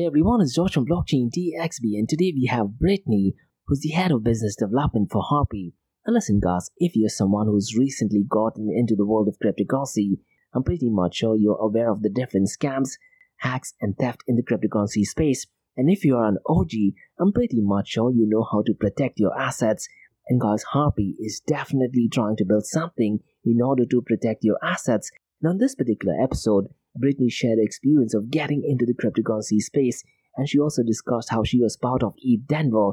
[0.00, 3.34] Hey everyone, it's George from Blockchain DXB, and today we have Brittany,
[3.66, 5.74] who's the head of business development for Harpie.
[6.06, 10.20] Now listen guys, if you're someone who's recently gotten into the world of cryptocurrency,
[10.54, 12.92] I'm pretty much sure you're aware of the different scams,
[13.40, 15.46] hacks, and theft in the cryptocurrency space.
[15.76, 16.72] And if you're an OG,
[17.18, 19.86] I'm pretty much sure you know how to protect your assets.
[20.30, 25.10] And guys, Harpie is definitely trying to build something in order to protect your assets.
[25.42, 30.02] Now in this particular episode, Brittany shared her experience of getting into the cryptocurrency space,
[30.36, 32.92] and she also discussed how she was part of ETH Denver.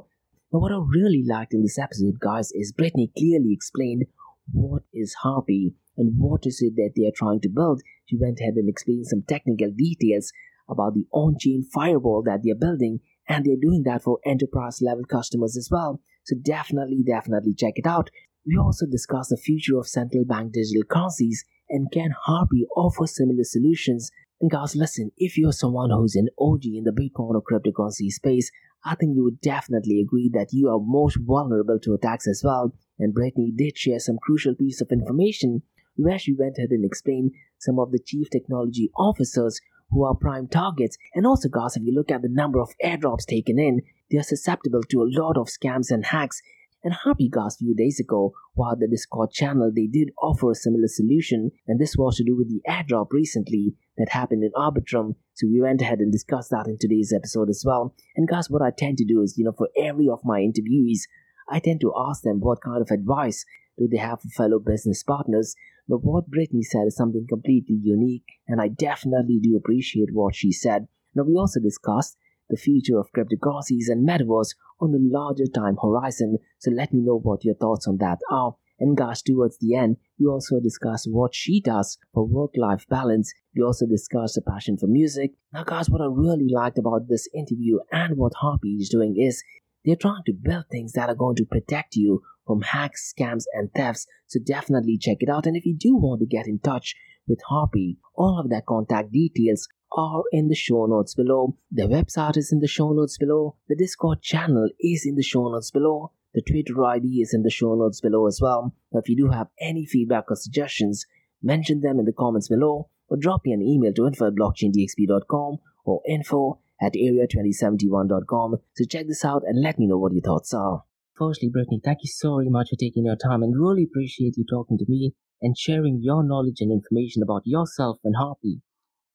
[0.52, 4.06] Now, what I really liked in this episode, guys, is Brittany clearly explained
[4.52, 7.82] what is Harpie and what is it that they are trying to build.
[8.06, 10.32] She went ahead and explained some technical details
[10.70, 15.58] about the on-chain firewall that they're building, and they're doing that for enterprise level customers
[15.58, 16.02] as well.
[16.24, 18.10] So definitely, definitely check it out.
[18.46, 23.44] We also discussed the future of central bank digital currencies and can Harpie offer similar
[23.44, 24.12] solutions?
[24.40, 28.52] And guys, listen, if you're someone who's an OG in the Bitcoin or cryptocurrency space,
[28.86, 32.74] I think you would definitely agree that you are most vulnerable to attacks as well.
[33.00, 35.64] And Brittany did share some crucial piece of information
[35.96, 40.48] where she went ahead and explained some of the chief technology officers who are prime
[40.48, 40.98] targets.
[41.16, 44.24] And also, guys, if you look at the number of airdrops taken in, they are
[44.24, 46.42] susceptible to a lot of scams and hacks
[46.84, 51.52] and a few days ago, while the Discord channel they did offer a similar solution,
[51.68, 55.16] and this was to do with the airdrop recently that happened in Arbitrum.
[55.34, 57.96] So we went ahead and discussed that in today's episode as well.
[58.16, 61.02] And guys, what I tend to do is, you know, for every of my interviewees,
[61.50, 63.46] I tend to ask them what kind of advice
[63.78, 65.56] do they have for fellow business partners.
[65.88, 70.52] But what Brittany said is something completely unique, and I definitely do appreciate what she
[70.52, 70.88] said.
[71.16, 72.18] Now, we also discussed
[72.50, 76.38] the future of cryptocurrencies and metaverse on a larger time horizon.
[76.60, 78.56] So let me know what your thoughts on that are.
[78.80, 83.34] And guys, towards the end, we also discuss what she does for work-life balance.
[83.56, 85.32] We also discuss her passion for music.
[85.52, 89.44] Now guys, what I really liked about this interview and what Harpie is doing is
[89.84, 93.72] they're trying to build things that are going to protect you from hacks, scams, and
[93.74, 94.06] thefts.
[94.28, 95.48] So definitely check it out.
[95.48, 96.96] And if you do want to get in touch
[97.28, 101.58] with Harpie, all of their contact details are in the show notes below.
[101.72, 103.56] The website is in the show notes below.
[103.68, 106.12] The Discord channel is in the show notes below.
[106.34, 108.76] The Twitter ID is in the show notes below as well.
[108.92, 111.06] If you do have any feedback or suggestions,
[111.42, 115.58] mention them in the comments below or drop me an email to info at blockchaindxb.com
[115.86, 118.58] or info at area2071.com.
[118.76, 120.84] So check this out and let me know what your thoughts are.
[121.18, 124.46] Firstly, Brittany, thank you so very much for taking your time and really appreciate you
[124.48, 128.62] talking to me and sharing your knowledge and information about yourself and Harpie.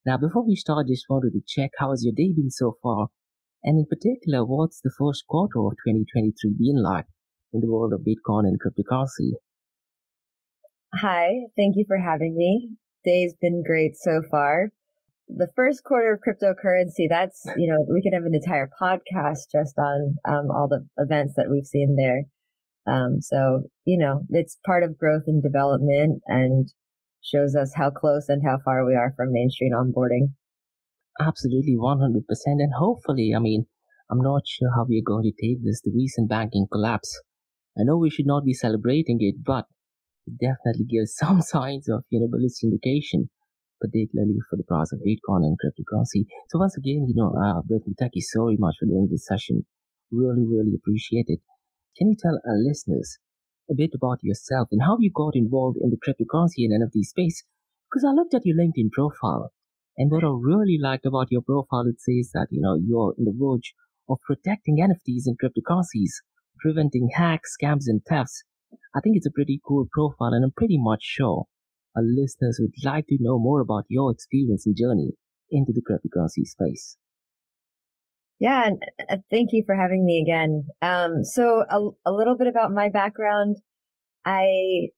[0.04, 3.08] Now, before we start, just wanted to check how has your day been so far,
[3.62, 7.06] and in particular, what's the first quarter of 2023 been like
[7.52, 9.34] in the world of Bitcoin and cryptocurrency?
[10.94, 12.70] Hi, thank you for having me.
[13.04, 14.70] Day's been great so far.
[15.28, 19.78] The first quarter of cryptocurrency, that's, you know, we could have an entire podcast just
[19.78, 22.24] on um, all the events that we've seen there.
[22.92, 26.68] Um, so, you know, it's part of growth and development and
[27.22, 30.34] shows us how close and how far we are from mainstream onboarding.
[31.20, 32.22] Absolutely, 100%.
[32.46, 33.66] And hopefully, I mean,
[34.10, 37.20] I'm not sure how we're going to take this, the recent banking collapse.
[37.78, 39.66] I know we should not be celebrating it, but
[40.26, 43.30] it definitely gives some signs of, you know, bullish indication,
[43.80, 46.26] particularly for the price of Bitcoin and cryptocurrency.
[46.50, 49.64] So once again, you know, uh, Brittany, thank you so much for doing this session.
[50.10, 51.40] Really, really appreciate it.
[51.96, 53.18] Can you tell our listeners
[53.70, 57.44] a bit about yourself and how you got involved in the cryptocurrency and NFT space.
[57.90, 59.52] Because I looked at your LinkedIn profile,
[59.96, 63.24] and what I really liked about your profile, it says that you know you're in
[63.24, 63.74] the verge
[64.08, 66.22] of protecting NFTs and cryptocurrencies,
[66.58, 68.44] preventing hacks, scams, and thefts.
[68.94, 71.46] I think it's a pretty cool profile, and I'm pretty much sure
[71.94, 75.12] our listeners would like to know more about your experience and journey
[75.50, 76.96] into the cryptocurrency space.
[78.42, 80.64] Yeah, and uh, thank you for having me again.
[80.82, 83.58] Um, so a, a little bit about my background.
[84.24, 84.88] I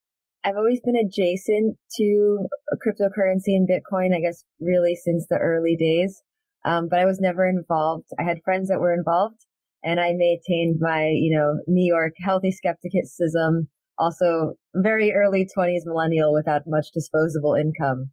[0.42, 2.46] I've always been adjacent to
[2.82, 6.22] cryptocurrency and Bitcoin, I guess, really since the early days.
[6.64, 8.06] Um, but I was never involved.
[8.18, 9.44] I had friends that were involved,
[9.82, 13.68] and I maintained my, you know, New York healthy skepticism.
[13.98, 18.10] Also, very early 20s millennial without much disposable income.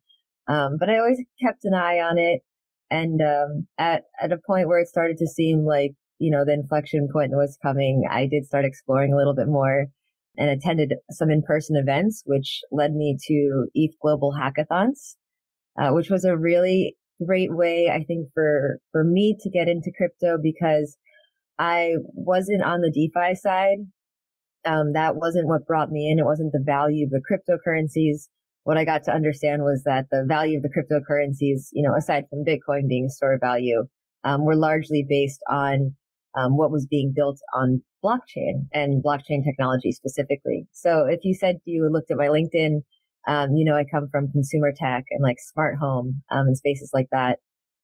[0.50, 2.42] Um, but I always kept an eye on it.
[2.92, 6.54] And um, at at a point where it started to seem like you know the
[6.54, 9.88] inflection point was coming, I did start exploring a little bit more
[10.38, 15.16] and attended some in person events, which led me to ETH Global Hackathons,
[15.80, 16.96] uh, which was a really
[17.26, 20.98] great way, I think, for for me to get into crypto because
[21.58, 23.78] I wasn't on the DeFi side.
[24.66, 26.20] Um, that wasn't what brought me in.
[26.20, 28.28] It wasn't the value of the cryptocurrencies
[28.64, 32.26] what I got to understand was that the value of the cryptocurrencies, you know, aside
[32.30, 33.86] from Bitcoin being store value,
[34.24, 35.96] um, were largely based on
[36.36, 40.68] um, what was being built on blockchain and blockchain technology specifically.
[40.72, 42.82] So if you said you looked at my LinkedIn,
[43.28, 46.92] um, you know, I come from consumer tech and like smart home um, and spaces
[46.94, 47.40] like that.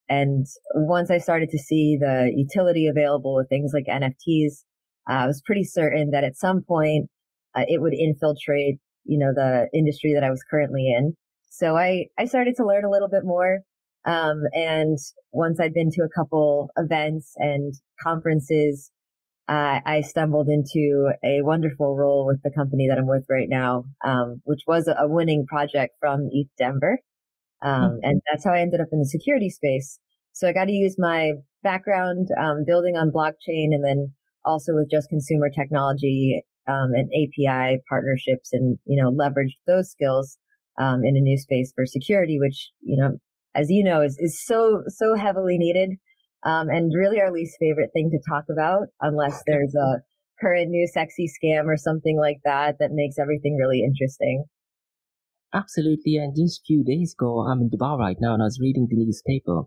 [0.09, 4.63] And once I started to see the utility available with things like NFTs,
[5.09, 7.09] uh, I was pretty certain that at some point
[7.55, 11.13] uh, it would infiltrate, you know, the industry that I was currently in.
[11.49, 13.61] So I, I started to learn a little bit more.
[14.05, 14.97] Um, and
[15.31, 18.91] once I'd been to a couple events and conferences,
[19.49, 23.85] uh, I stumbled into a wonderful role with the company that I'm with right now,
[24.05, 26.99] um, which was a winning project from ETH Denver.
[27.61, 27.97] Um, mm-hmm.
[28.03, 29.99] and that's how I ended up in the security space.
[30.33, 31.33] So I got to use my
[31.63, 34.13] background, um, building on blockchain and then
[34.45, 40.37] also with just consumer technology, um, and API partnerships and, you know, leverage those skills,
[40.79, 43.17] um, in a new space for security, which, you know,
[43.55, 45.97] as you know, is, is so, so heavily needed.
[46.43, 50.01] Um, and really our least favorite thing to talk about unless there's a
[50.39, 54.45] current new sexy scam or something like that that makes everything really interesting.
[55.53, 56.17] Absolutely.
[56.17, 58.87] And just a few days ago, I'm in Dubai right now and I was reading
[58.89, 59.63] the newspaper.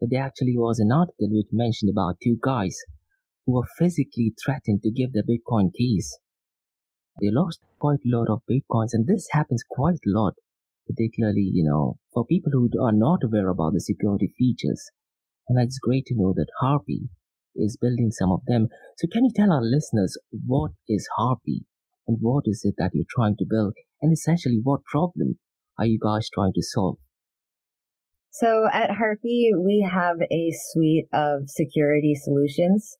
[0.00, 2.76] But there actually was an article which mentioned about two guys
[3.46, 6.18] who were physically threatened to give their Bitcoin keys.
[7.20, 10.34] They lost quite a lot of Bitcoins and this happens quite a lot,
[10.86, 14.90] particularly, you know, for people who are not aware about the security features.
[15.48, 17.08] And it's great to know that Harpie
[17.56, 18.68] is building some of them.
[18.98, 20.16] So can you tell our listeners
[20.46, 21.64] what is Harpie
[22.06, 25.38] and what is it that you're trying to build and essentially what problem
[25.78, 26.98] are you guys trying to solve?
[28.32, 32.96] So at Harpie, we have a suite of security solutions.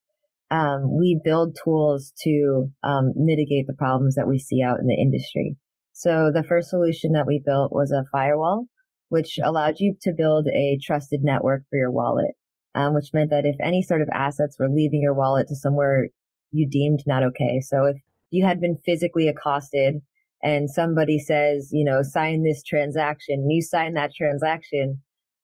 [0.51, 5.01] Um, we build tools to um, mitigate the problems that we see out in the
[5.01, 5.57] industry.
[5.93, 8.67] So the first solution that we built was a firewall,
[9.11, 12.33] which allowed you to build a trusted network for your wallet,
[12.75, 16.09] um, which meant that if any sort of assets were leaving your wallet to somewhere
[16.53, 17.61] you deemed not okay.
[17.61, 17.97] So if
[18.31, 19.97] you had been physically accosted
[20.43, 25.03] and somebody says, you know, sign this transaction, you sign that transaction,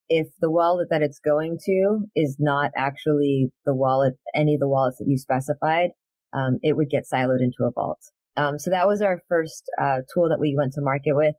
[0.08, 4.68] if the wallet that it's going to is not actually the wallet, any of the
[4.68, 5.90] wallets that you specified,
[6.32, 8.00] um, it would get siloed into a vault.
[8.36, 11.34] Um, so that was our first uh, tool that we went to market with.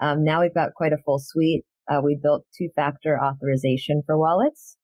[0.00, 1.64] Um, now we've got quite a full suite.
[1.90, 4.76] Uh, we built two-factor authorization for wallets.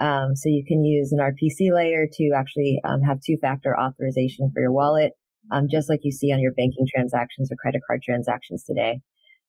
[0.00, 4.60] Um, so you can use an RPC layer to actually um, have two-factor authorization for
[4.60, 5.12] your wallet,
[5.52, 9.00] um, just like you see on your banking transactions or credit card transactions today.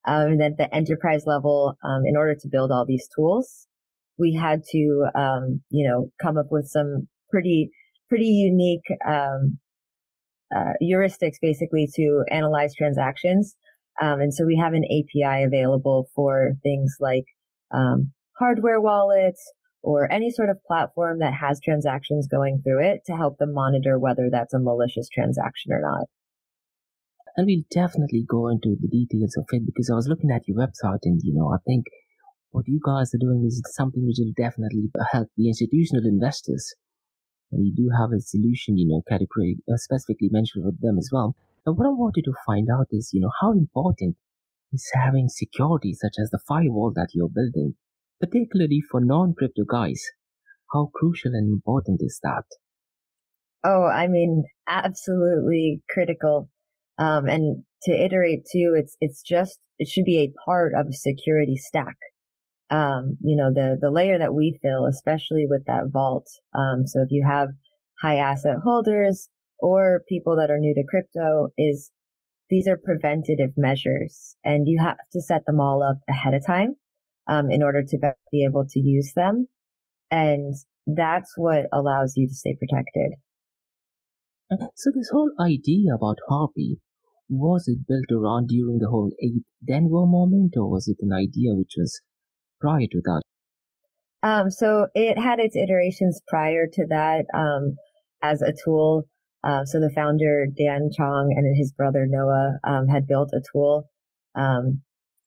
[0.06, 3.66] Um, and then at the enterprise level, um, in order to build all these tools,
[4.18, 7.70] we had to, um, you know, come up with some pretty,
[8.08, 9.58] pretty unique, um,
[10.54, 13.56] uh, heuristics basically to analyze transactions.
[14.00, 17.24] Um, and so we have an API available for things like,
[17.72, 19.52] um, hardware wallets
[19.82, 23.98] or any sort of platform that has transactions going through it to help them monitor
[23.98, 26.08] whether that's a malicious transaction or not
[27.36, 30.58] and we'll definitely go into the details of it because I was looking at your
[30.58, 31.86] website and you know I think
[32.54, 36.74] what you guys are doing is something which will definitely help the institutional investors.
[37.50, 41.10] And you do have a solution, you know, category uh, specifically mentioned with them as
[41.12, 41.34] well.
[41.66, 44.16] And what I wanted to find out is, you know, how important
[44.72, 47.74] is having security such as the firewall that you're building,
[48.20, 50.00] particularly for non-crypto guys.
[50.72, 52.44] How crucial and important is that?
[53.64, 56.50] Oh, I mean, absolutely critical.
[56.98, 60.92] Um, and to iterate too, it's, it's just, it should be a part of a
[60.92, 61.96] security stack.
[62.70, 66.26] Um, you know, the, the layer that we fill, especially with that vault.
[66.54, 67.48] Um, so if you have
[68.00, 71.90] high asset holders or people that are new to crypto is
[72.50, 76.76] these are preventative measures and you have to set them all up ahead of time,
[77.26, 77.98] um, in order to
[78.30, 79.46] be able to use them.
[80.10, 80.54] And
[80.86, 83.14] that's what allows you to stay protected.
[84.76, 86.78] So this whole idea about Harpie,
[87.28, 91.54] was it built around during the whole ETH Denver moment or was it an idea
[91.54, 92.00] which was
[92.60, 93.22] prior to that?
[94.22, 97.76] Um, so it had its iterations prior to that um,
[98.22, 99.04] as a tool.
[99.42, 103.90] Uh, so the founder, Dan Chong, and his brother Noah um, had built a tool,
[104.34, 104.80] um,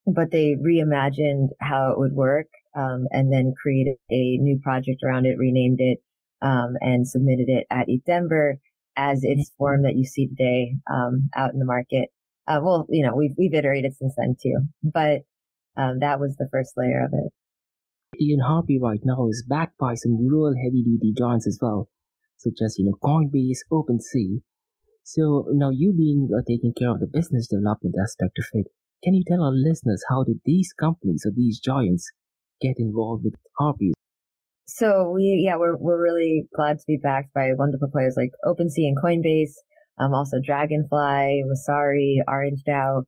[0.08, 5.28] but they reimagined how it would work um, and then created a new project around
[5.28, 6.00] it, renamed it,
[6.42, 8.58] um, and submitted it at ETH Denver
[8.98, 12.10] as its form that you see today um, out in the market.
[12.48, 15.22] Uh, well, you know, we've we've iterated since then too, but
[15.78, 17.32] um, that was the first layer of it.
[18.20, 21.90] Ian Harpie right now is backed by some real heavy duty giants as well,
[22.38, 24.42] such as you know Coinbase, OpenSea.
[25.04, 28.68] So now you being uh, taking care of the business development aspect of it,
[29.04, 32.12] can you tell our listeners how did these companies or these giants
[32.60, 33.92] get involved with Harpie?
[34.68, 38.90] So we, yeah, we're, we're really glad to be backed by wonderful players like OpenSea
[38.90, 39.54] and Coinbase,
[39.98, 43.04] um, also Dragonfly, Wasari, Orange DAO.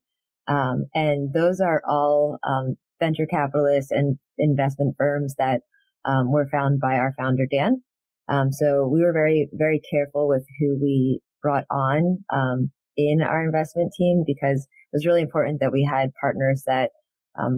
[0.48, 5.62] Um, and those are all, um, venture capitalists and investment firms that,
[6.06, 7.84] um, were found by our founder, Dan.
[8.30, 13.44] Um, so we were very, very careful with who we brought on, um, in our
[13.44, 16.92] investment team because it was really important that we had partners that,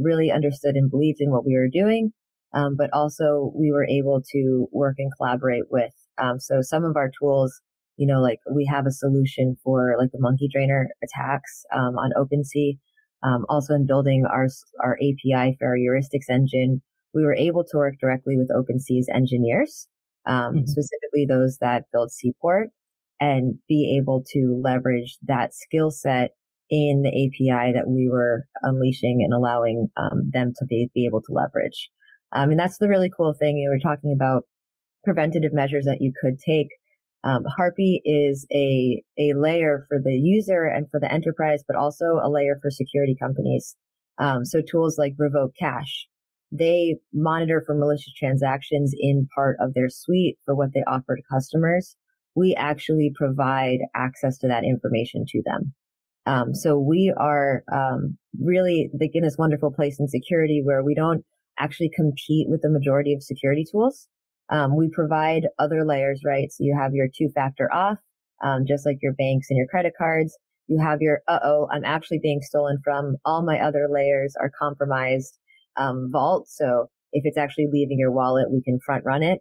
[0.04, 2.14] really understood and believed in what we were doing
[2.54, 5.94] um, but also we were able to work and collaborate with.
[6.18, 7.62] Um, so some of our tools,
[7.98, 12.12] you know, like we have a solution for like the monkey drainer attacks um, on
[12.18, 12.78] OpenSea.
[13.24, 14.48] Um, also in building our
[14.84, 16.82] our API for our heuristics engine,
[17.14, 19.88] we were able to work directly with OpenSea's engineers,
[20.26, 20.66] um, mm-hmm.
[20.66, 22.70] specifically those that build Seaport,
[23.20, 26.32] and be able to leverage that skill set
[26.72, 31.22] in the API that we were unleashing and allowing um, them to be, be able
[31.22, 31.90] to leverage.
[32.34, 33.58] Um, and that's the really cool thing.
[33.58, 34.44] You were talking about
[35.04, 36.70] preventative measures that you could take.
[37.24, 42.20] Um, Harpie is a, a layer for the user and for the enterprise, but also
[42.22, 43.76] a layer for security companies.
[44.18, 46.08] Um, so tools like Revoke Cash,
[46.52, 51.22] they monitor for malicious transactions in part of their suite for what they offer to
[51.32, 51.96] customers.
[52.36, 55.74] We actually provide access to that information to them.
[56.26, 60.94] Um, so we are um, really like in this wonderful place in security where we
[60.94, 61.26] don't
[61.62, 64.08] actually compete with the majority of security tools.
[64.50, 66.52] Um, we provide other layers, right?
[66.52, 67.98] So you have your two factor auth,
[68.44, 70.38] um, just like your banks and your credit cards.
[70.68, 73.16] You have your, uh oh, I'm actually being stolen from.
[73.26, 75.38] All my other layers are compromised
[75.78, 76.48] um, vault.
[76.50, 79.40] So if it's actually leaving your wallet, we can front run it.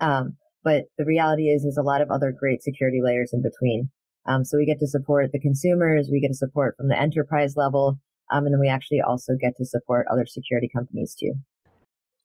[0.00, 3.90] Um, but the reality is, there's a lot of other great security layers in between.
[4.26, 7.54] Um, so we get to support the consumers, we get to support from the enterprise
[7.56, 7.98] level,
[8.30, 11.34] um, and then we actually also get to support other security companies too.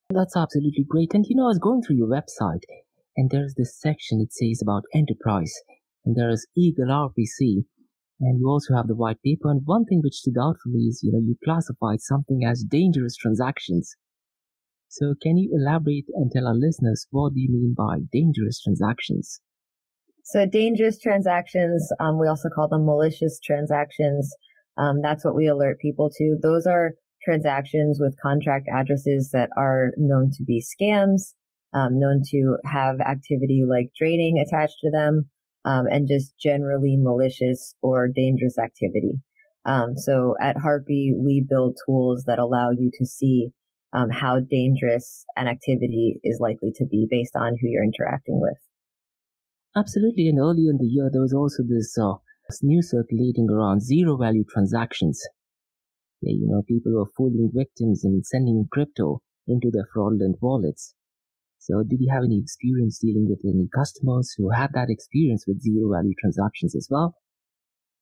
[0.10, 1.14] That's absolutely great.
[1.14, 2.64] And you know, I was going through your website
[3.16, 5.54] and there's this section it says about enterprise
[6.06, 7.66] and there is Eagle RPC
[8.20, 9.50] and you also have the white paper.
[9.50, 12.64] And one thing which stood out for me is, you know, you classified something as
[12.64, 13.96] dangerous transactions.
[14.88, 19.42] So can you elaborate and tell our listeners what do you mean by dangerous transactions?
[20.24, 24.34] So dangerous transactions, um, we also call them malicious transactions.
[24.78, 26.38] Um, that's what we alert people to.
[26.42, 26.92] Those are
[27.24, 31.34] transactions with contract addresses that are known to be scams,
[31.74, 35.30] um, known to have activity like draining attached to them,
[35.66, 39.20] um, and just generally malicious or dangerous activity.
[39.66, 43.52] Um, so at Harpie, we build tools that allow you to see
[43.94, 48.58] um, how dangerous an activity is likely to be based on who you're interacting with.
[49.76, 50.28] Absolutely.
[50.28, 52.16] And earlier in the year, there was also this uh,
[52.62, 55.22] news circulating around zero value transactions.
[56.22, 60.94] Yeah, you know, people were fooling victims and sending crypto into their fraudulent wallets.
[61.60, 65.62] So did you have any experience dealing with any customers who had that experience with
[65.62, 67.16] zero value transactions as well?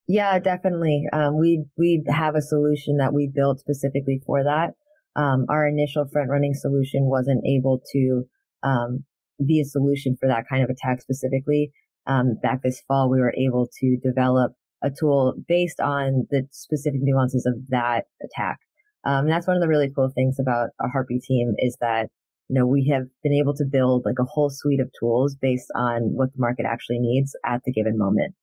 [0.08, 1.06] Yeah, definitely.
[1.14, 4.72] Um, we we have a solution that we built specifically for that.
[5.16, 8.24] Um, our initial front running solution wasn't able to
[8.64, 9.06] um,
[9.46, 11.72] be a solution for that kind of attack specifically
[12.08, 14.54] um, back this fall, we were able to develop
[14.84, 18.58] a tool based on the specific nuances of that attack.
[19.06, 22.10] Um, and that's one of the really cool things about a Harpie team is that,
[22.50, 25.72] you know, we have been able to build like a whole suite of tools based
[25.76, 28.36] on what the market actually needs at the given moment.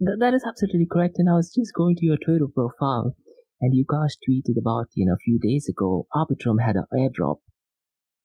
[0.00, 1.16] that is absolutely correct.
[1.18, 3.14] And I was just going to your Twitter profile
[3.60, 7.36] and you guys tweeted about, you know, a few days ago, Arbitrum had an airdrop.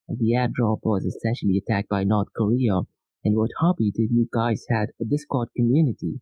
[0.08, 2.82] And the airdrop was essentially attacked by North Korea
[3.28, 6.22] and what Harpie did, you guys had a Discord community.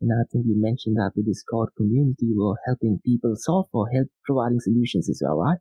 [0.00, 4.08] And I think you mentioned that the Discord community were helping people solve or help
[4.24, 5.58] providing solutions as well, right?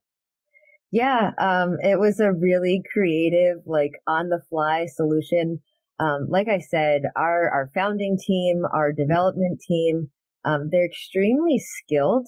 [0.89, 5.59] Yeah, um, it was a really creative, like on the fly solution.
[5.99, 10.09] Um, like I said, our, our founding team, our development team,
[10.45, 12.27] um, they're extremely skilled.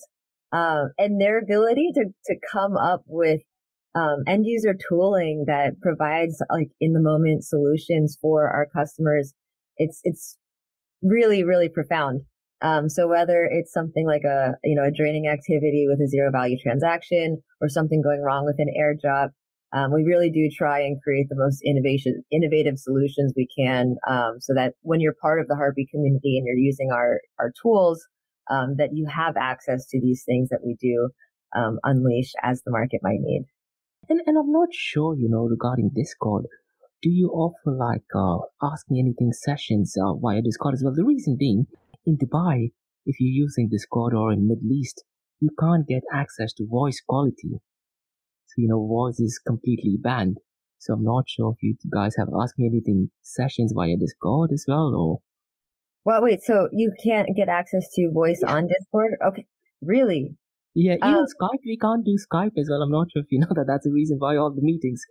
[0.51, 3.39] Uh, and their ability to, to come up with
[3.95, 9.33] um, end user tooling that provides like in the moment solutions for our customers.
[9.77, 10.38] It's, it's
[11.01, 12.21] really, really profound.
[12.62, 16.31] Um, so whether it's something like a, you know, a draining activity with a zero
[16.31, 19.29] value transaction or something going wrong with an airdrop,
[19.73, 24.38] um, we really do try and create the most innovation, innovative solutions we can, um,
[24.39, 28.05] so that when you're part of the Harpie community and you're using our, our tools,
[28.50, 31.09] um, that you have access to these things that we do,
[31.55, 33.45] um, unleash as the market might need.
[34.10, 36.45] And, and I'm not sure, you know, regarding Discord.
[37.01, 40.93] Do you offer like uh, Ask Me Anything sessions uh, via Discord as well?
[40.95, 41.67] The reason being,
[42.05, 42.72] in Dubai,
[43.05, 45.03] if you're using Discord or in Middle East,
[45.39, 47.60] you can't get access to voice quality.
[48.48, 50.38] So, you know, voice is completely banned.
[50.79, 54.65] So I'm not sure if you guys have asked me anything sessions via Discord as
[54.67, 55.19] well or
[56.05, 59.13] well, wait, so you can't get access to voice on Discord?
[59.25, 59.45] Okay,
[59.81, 60.36] really?
[60.75, 62.82] Yeah, even um, Skype, we can't do Skype as well.
[62.82, 65.01] I'm not sure if you know that that's the reason why all the meetings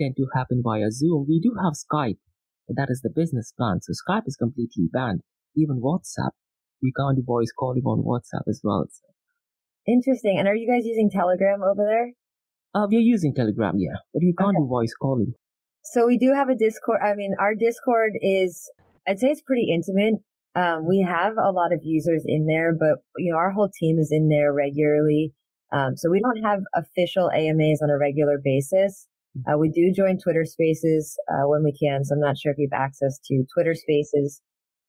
[0.00, 1.26] tend to happen via Zoom.
[1.28, 2.18] We do have Skype,
[2.66, 3.80] but that is the business plan.
[3.82, 5.20] So Skype is completely banned.
[5.56, 6.34] Even WhatsApp,
[6.82, 8.86] we can't do voice calling on WhatsApp as well.
[8.90, 9.14] So.
[9.86, 10.36] Interesting.
[10.38, 12.12] And are you guys using Telegram over there?
[12.74, 14.64] Uh, we're using Telegram, yeah, but we can't okay.
[14.64, 15.34] do voice calling.
[15.84, 17.00] So we do have a Discord.
[17.04, 18.70] I mean, our Discord is,
[19.06, 20.14] I'd say it's pretty intimate.
[20.56, 23.98] Um, we have a lot of users in there, but you know, our whole team
[23.98, 25.32] is in there regularly.
[25.72, 29.08] Um, so we don't have official AMAs on a regular basis.
[29.48, 32.04] Uh, we do join Twitter Spaces uh, when we can.
[32.04, 34.40] So I'm not sure if you have access to Twitter Spaces.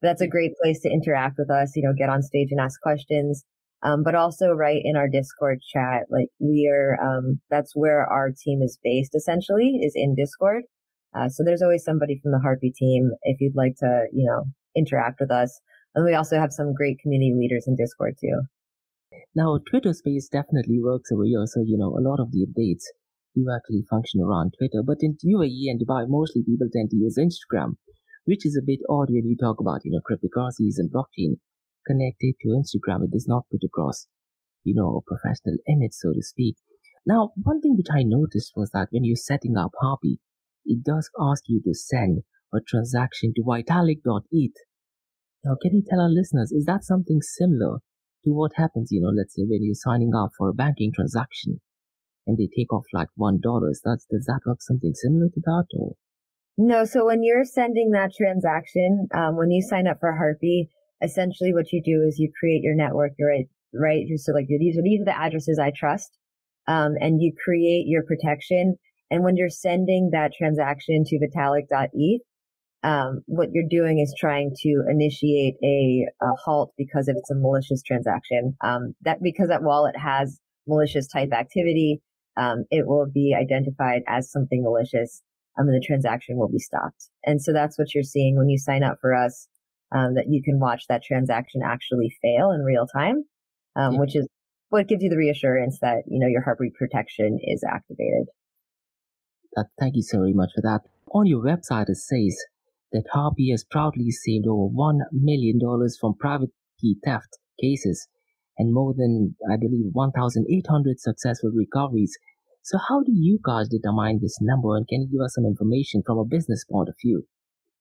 [0.04, 1.76] That's a great place to interact with us.
[1.76, 3.44] You know, get on stage and ask questions.
[3.82, 8.32] Um, but also right in our Discord chat, like we are, um, that's where our
[8.32, 10.64] team is based essentially is in Discord.
[11.16, 14.46] Uh, so there's always somebody from the Harpie team if you'd like to, you know,
[14.76, 15.60] interact with us.
[15.94, 18.42] And we also have some great community leaders in Discord too.
[19.34, 21.46] Now, Twitter Space definitely works over here.
[21.46, 22.84] So, you know, a lot of the updates
[23.36, 24.84] do actually function around Twitter.
[24.84, 27.76] But in UAE and Dubai, mostly people tend to use Instagram,
[28.26, 31.40] which is a bit odd when you talk about, you know, cryptocurrencies and blockchain
[31.86, 33.04] connected to Instagram.
[33.04, 34.08] It does not put across,
[34.64, 36.56] you know, a professional image, so to speak.
[37.06, 40.18] Now, one thing which I noticed was that when you're setting up Harpie,
[40.66, 44.65] it does ask you to send a transaction to Vitalik.eth.
[45.46, 47.78] Now, can you tell our listeners, is that something similar
[48.24, 51.62] to what happens, you know, let's say when you're signing up for a banking transaction
[52.26, 53.40] and they take off like $1,
[53.84, 55.94] that's, does that work something similar to that or?
[56.58, 60.70] No, so when you're sending that transaction, um, when you sign up for Harpie,
[61.04, 63.46] essentially what you do is you create your network, You're right?
[63.78, 64.06] Right.
[64.16, 66.10] So like these are, these are the addresses I trust.
[66.68, 68.78] Um, and you create your protection.
[69.12, 72.22] And when you're sending that transaction to vitalik.eth,
[72.84, 77.36] um, what you're doing is trying to initiate a, a, halt because if it's a
[77.36, 78.56] malicious transaction.
[78.64, 82.02] Um, that because that wallet has malicious type activity,
[82.38, 85.24] um, it will be identified as something malicious,
[85.58, 87.10] um, and the transaction will be stopped.
[87.26, 89.48] And so that's what you're seeing when you sign up for us.
[89.92, 93.24] Um, that you can watch that transaction actually fail in real time,
[93.76, 94.00] um, yeah.
[94.00, 94.28] which is
[94.70, 98.28] what gives you the reassurance that you know your Harpie protection is activated.
[99.56, 100.82] Uh, thank you so very much for that.
[101.14, 102.36] On your website, it says
[102.96, 105.60] that Harpie has proudly saved over $1 million
[106.00, 108.08] from private key theft cases
[108.58, 112.18] and more than, I believe, 1,800 successful recoveries.
[112.64, 114.76] So, how do you guys determine this number?
[114.76, 117.28] And can you give us some information from a business point of view?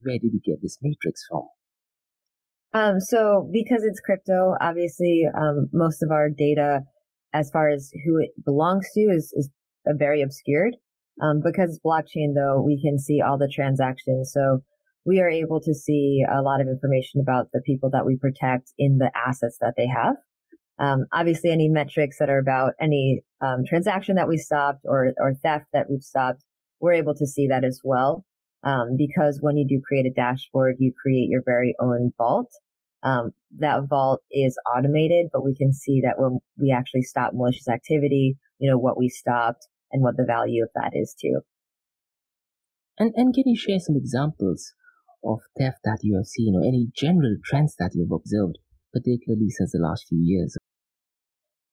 [0.03, 1.49] Where did you get this matrix from?
[2.75, 6.81] Um, so, because it's crypto, obviously, um, most of our data,
[7.33, 9.49] as far as who it belongs to, is, is
[9.87, 10.75] very obscured.
[11.23, 14.33] Um, because blockchain, though, we can see all the transactions.
[14.35, 14.65] So,
[15.05, 18.73] we are able to see a lot of information about the people that we protect
[18.79, 20.17] in the assets that they have.
[20.79, 25.35] Um, obviously, any metrics that are about any um, transaction that we stopped or, or
[25.35, 26.43] theft that we've stopped,
[26.81, 28.25] we're able to see that as well.
[28.65, 32.51] Um, because when you do create a dashboard, you create your very own vault.
[33.03, 37.69] Um, that vault is automated, but we can see that when we actually stop malicious
[37.69, 41.41] activity, you know, what we stopped and what the value of that is too.
[42.99, 44.73] And, and can you share some examples
[45.27, 48.59] of theft that you have seen or any general trends that you've observed,
[48.93, 50.57] particularly since the last few years?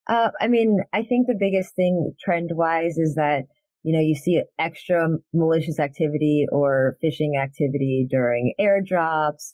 [0.08, 3.44] Uh, I mean, I think the biggest thing trend wise is that,
[3.84, 9.54] you know, you see extra malicious activity or phishing activity during airdrops,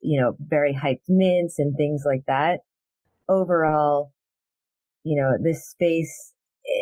[0.00, 2.60] you know, very hyped mints and things like that.
[3.28, 4.12] Overall,
[5.04, 6.32] you know, this space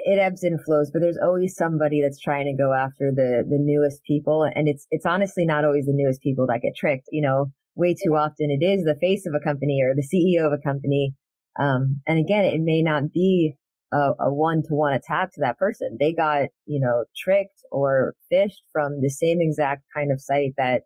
[0.04, 3.58] it ebbs and flows, but there's always somebody that's trying to go after the the
[3.58, 7.08] newest people, and it's it's honestly not always the newest people that get tricked.
[7.10, 10.46] You know, way too often it is the face of a company or the CEO
[10.46, 11.14] of a company.
[11.58, 13.56] Um, and again, it may not be
[13.92, 15.96] a one to one attack to that person.
[15.98, 20.82] They got you know tricked or phished from the same exact kind of site that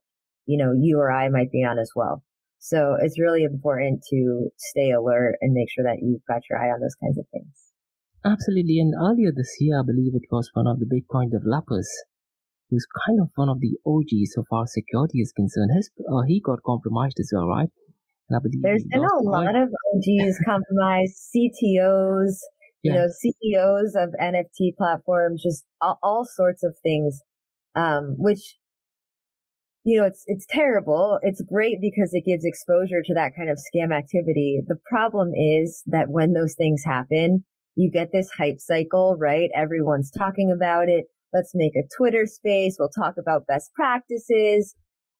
[0.46, 2.22] you know you or I might be on as well.
[2.58, 6.70] So it's really important to stay alert and make sure that you've got your eye
[6.72, 7.63] on those kinds of things.
[8.24, 8.78] Absolutely.
[8.80, 11.88] And earlier this year, I believe it was one of the Bitcoin developers
[12.70, 15.70] who's kind of one of the OGs so far security is concerned.
[15.74, 17.68] His, uh, he got compromised as well, right?
[18.28, 22.40] And I believe there's been a lot of OGs compromised, CTOs,
[22.82, 22.92] yeah.
[22.92, 27.20] you know, CEOs of NFT platforms, just all, all sorts of things,
[27.74, 28.56] um, which
[29.86, 31.18] you know, it's, it's terrible.
[31.20, 34.62] It's great because it gives exposure to that kind of scam activity.
[34.66, 37.44] The problem is that when those things happen,
[37.76, 39.50] you get this hype cycle, right?
[39.54, 41.06] Everyone's talking about it.
[41.32, 42.76] let's make a Twitter space.
[42.78, 44.76] We'll talk about best practices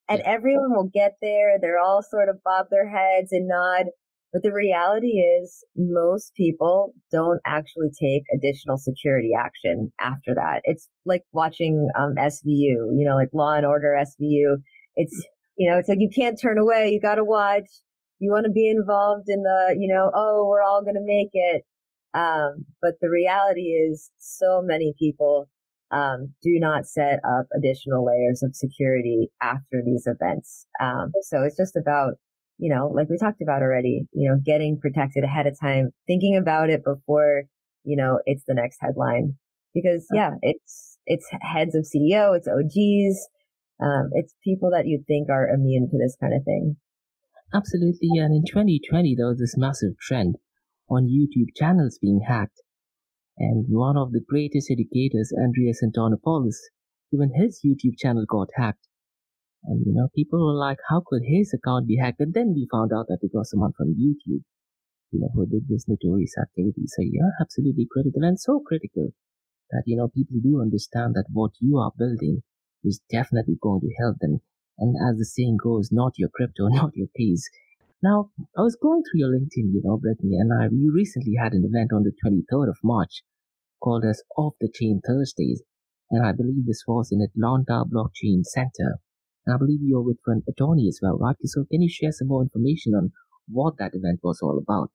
[0.09, 1.59] and everyone will get there.
[1.61, 3.87] They're all sort of bob their heads and nod.
[4.33, 10.63] But the reality is most people don't actually take additional security action after that.
[10.65, 14.57] It's like watching um, SVU, you know, like Law and Order SVU.
[14.97, 15.25] It's,
[15.57, 16.91] you know, it's like you can't turn away.
[16.91, 17.69] You got to watch.
[18.19, 21.31] You want to be involved in the, you know, oh, we're all going to make
[21.33, 21.63] it.
[22.15, 25.49] Um, but the reality is so many people
[25.91, 30.67] um, do not set up additional layers of security after these events.
[30.81, 32.15] Um, so it's just about,
[32.59, 36.37] you know, like we talked about already, you know, getting protected ahead of time, thinking
[36.37, 37.45] about it before,
[37.85, 39.35] you know, it's the next headline.
[39.75, 43.29] Because yeah, it's, it's heads of CDO, it's OGs,
[43.83, 46.77] um, it's people that you'd think are immune to this kind of thing.
[47.53, 48.19] Absolutely.
[48.19, 50.37] And in 2020, there was this massive trend
[50.89, 52.61] on YouTube channels being hacked.
[53.39, 56.57] And one of the greatest educators, Andreas Antonopoulos,
[57.13, 58.87] even his YouTube channel got hacked.
[59.65, 62.21] And you know, people were like, how could his account be hacked?
[62.21, 64.45] And then we found out that it was someone from YouTube,
[65.11, 66.85] you know, who did this notorious activity.
[66.87, 69.11] So yeah, absolutely critical and so critical
[69.71, 72.43] that, you know, people do understand that what you are building
[72.85, 74.41] is definitely going to help them.
[74.79, 77.49] And as the saying goes, not your crypto, not your keys.
[78.03, 81.53] Now, I was going through your LinkedIn, you know, Brittany, and I, you recently had
[81.53, 83.23] an event on the 23rd of March
[83.83, 85.63] called as Off the Chain Thursdays,
[86.11, 89.01] and I believe this was in Atlanta Blockchain Center.
[89.47, 91.37] And I believe you're with an attorney as well, right?
[91.45, 93.13] So can you share some more information on
[93.49, 94.91] what that event was all about?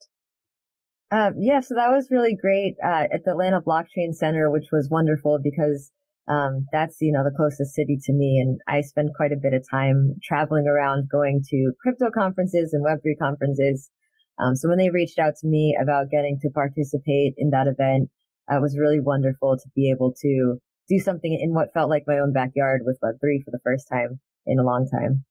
[1.12, 4.90] Uh, yeah, so that was really great uh, at the Atlanta Blockchain Center, which was
[4.90, 5.92] wonderful because
[6.30, 9.54] um, that's you know the closest city to me, and I spend quite a bit
[9.54, 13.89] of time traveling around, going to crypto conferences and Web three conferences.
[14.38, 18.10] Um, so when they reached out to me about getting to participate in that event,
[18.50, 22.04] uh, it was really wonderful to be able to do something in what felt like
[22.08, 25.26] my own backyard with Web three for the first time in a long time.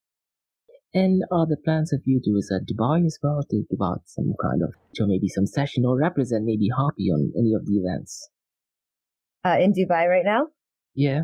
[0.94, 4.34] And are the plans of you to visit Dubai as well to give out some
[4.42, 8.30] kind of, or maybe some session or represent maybe Harpie on any of the events?
[9.44, 10.48] Uh, in Dubai right now?
[10.98, 11.22] Yeah.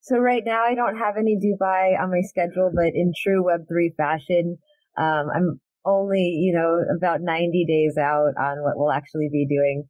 [0.00, 3.94] So right now I don't have any Dubai on my schedule, but in true Web3
[3.94, 4.56] fashion,
[4.96, 9.84] um, I'm only, you know, about 90 days out on what we'll actually be doing.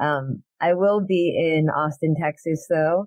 [0.00, 3.06] Um, I will be in Austin, Texas though,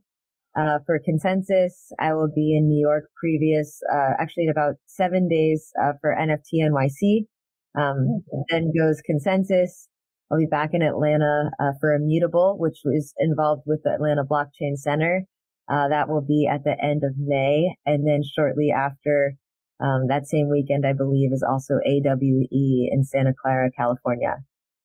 [0.57, 1.91] uh, for consensus.
[1.99, 6.15] I will be in New York previous, uh, actually in about seven days, uh, for
[6.15, 7.25] NFT NYC.
[7.77, 8.43] Um, okay.
[8.49, 9.89] then goes consensus.
[10.31, 14.77] I'll be back in Atlanta, uh, for Immutable, which was involved with the Atlanta Blockchain
[14.77, 15.25] Center.
[15.69, 17.75] Uh, that will be at the end of May.
[17.85, 19.35] And then shortly after,
[19.79, 24.37] um, that same weekend, I believe is also AWE in Santa Clara, California.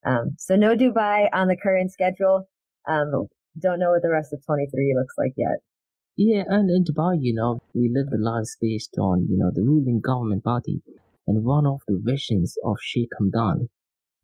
[0.05, 2.47] Um, so no Dubai on the current schedule.
[2.87, 3.27] Um,
[3.59, 5.59] don't know what the rest of 23 looks like yet.
[6.17, 9.63] Yeah, and in Dubai, you know, we live the lives based on, you know, the
[9.63, 10.83] ruling government party.
[11.25, 13.69] And one of the visions of Sheikh Hamdan,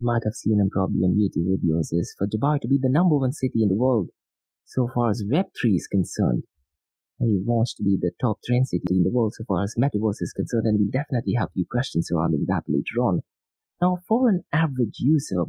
[0.01, 3.17] might have seen him probably on YouTube videos, is for Dubai to be the number
[3.17, 4.09] one city in the world
[4.69, 6.43] so far as Web3 is concerned.
[7.17, 10.21] He wants to be the top trend city in the world so far as Metaverse
[10.21, 13.21] is concerned, and we'll definitely have a few questions surrounding that later on.
[13.81, 15.45] Now, for an average user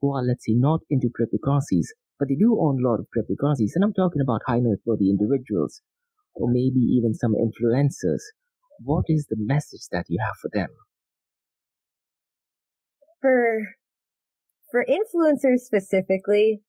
[0.00, 1.86] who are, let's say, not into cryptocurrencies,
[2.18, 5.10] but they do own a lot of cryptocurrencies, and I'm talking about high net worthy
[5.10, 5.80] individuals,
[6.34, 8.20] or maybe even some influencers,
[8.80, 10.68] what is the message that you have for them?
[13.22, 13.60] For
[14.70, 16.62] for influencers specifically,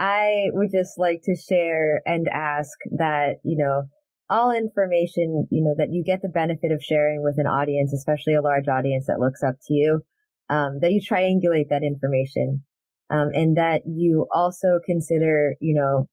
[0.00, 3.82] I would just like to share and ask that, you know,
[4.30, 8.34] all information, you know, that you get the benefit of sharing with an audience, especially
[8.34, 10.00] a large audience that looks up to you,
[10.48, 12.64] um, that you triangulate that information.
[13.10, 16.08] Um, and that you also consider, you know,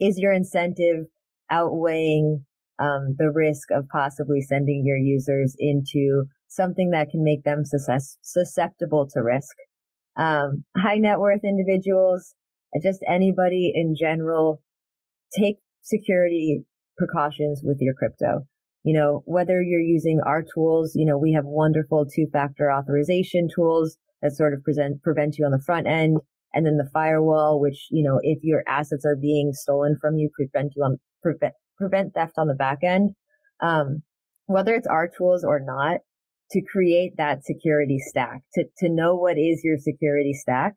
[0.00, 1.06] is your incentive
[1.50, 2.44] outweighing
[2.80, 7.62] um, the risk of possibly sending your users into something that can make them
[8.22, 9.54] susceptible to risk?
[10.16, 12.34] Um, high net worth individuals,
[12.82, 14.62] just anybody in general,
[15.36, 16.64] take security
[16.96, 18.46] precautions with your crypto.
[18.82, 23.48] You know, whether you're using our tools, you know, we have wonderful two factor authorization
[23.52, 26.18] tools that sort of present, prevent you on the front end.
[26.54, 30.30] And then the firewall, which, you know, if your assets are being stolen from you,
[30.34, 33.10] prevent you on, prevent, prevent theft on the back end.
[33.60, 34.02] Um,
[34.46, 35.98] whether it's our tools or not,
[36.52, 40.74] to create that security stack, to, to know what is your security stack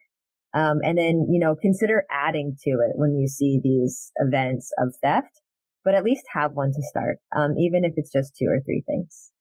[0.53, 4.95] um, and then, you know, consider adding to it when you see these events of
[5.03, 5.41] theft,
[5.83, 8.83] but at least have one to start, um, even if it's just two or three
[8.85, 9.31] things.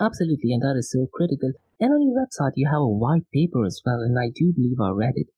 [0.00, 1.52] Absolutely, and that is so critical.
[1.80, 4.80] And on your website, you have a white paper as well, and I do believe
[4.80, 5.28] I read it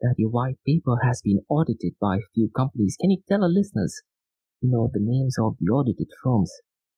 [0.00, 2.96] that your white paper has been audited by a few companies.
[3.00, 4.00] Can you tell our listeners
[4.60, 6.52] you know, the names of the audited firms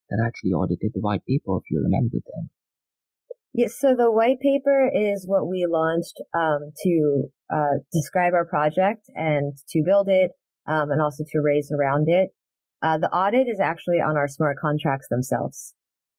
[0.08, 2.50] that actually audited the white paper, if you remember them.
[3.52, 9.06] Yes, so the white paper is what we launched um, to uh, describe our project
[9.14, 10.30] and to build it
[10.68, 12.30] um, and also to raise around it.
[12.82, 15.74] Uh, the audit is actually on our smart contracts themselves.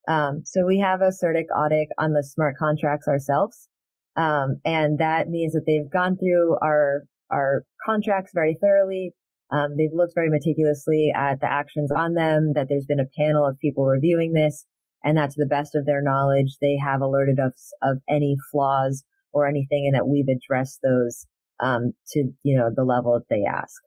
[0.08, 3.70] Um, so we have a CertiK audit on the smart contracts ourselves.
[4.18, 9.14] Um, and that means that they've gone through our, our contracts very thoroughly.
[9.52, 13.46] Um, they've looked very meticulously at the actions on them, that there's been a panel
[13.46, 14.66] of people reviewing this,
[15.04, 19.04] and that to the best of their knowledge, they have alerted us of any flaws
[19.34, 21.26] or anything and that we've addressed those,
[21.60, 23.82] um, to, you know, the level that they ask.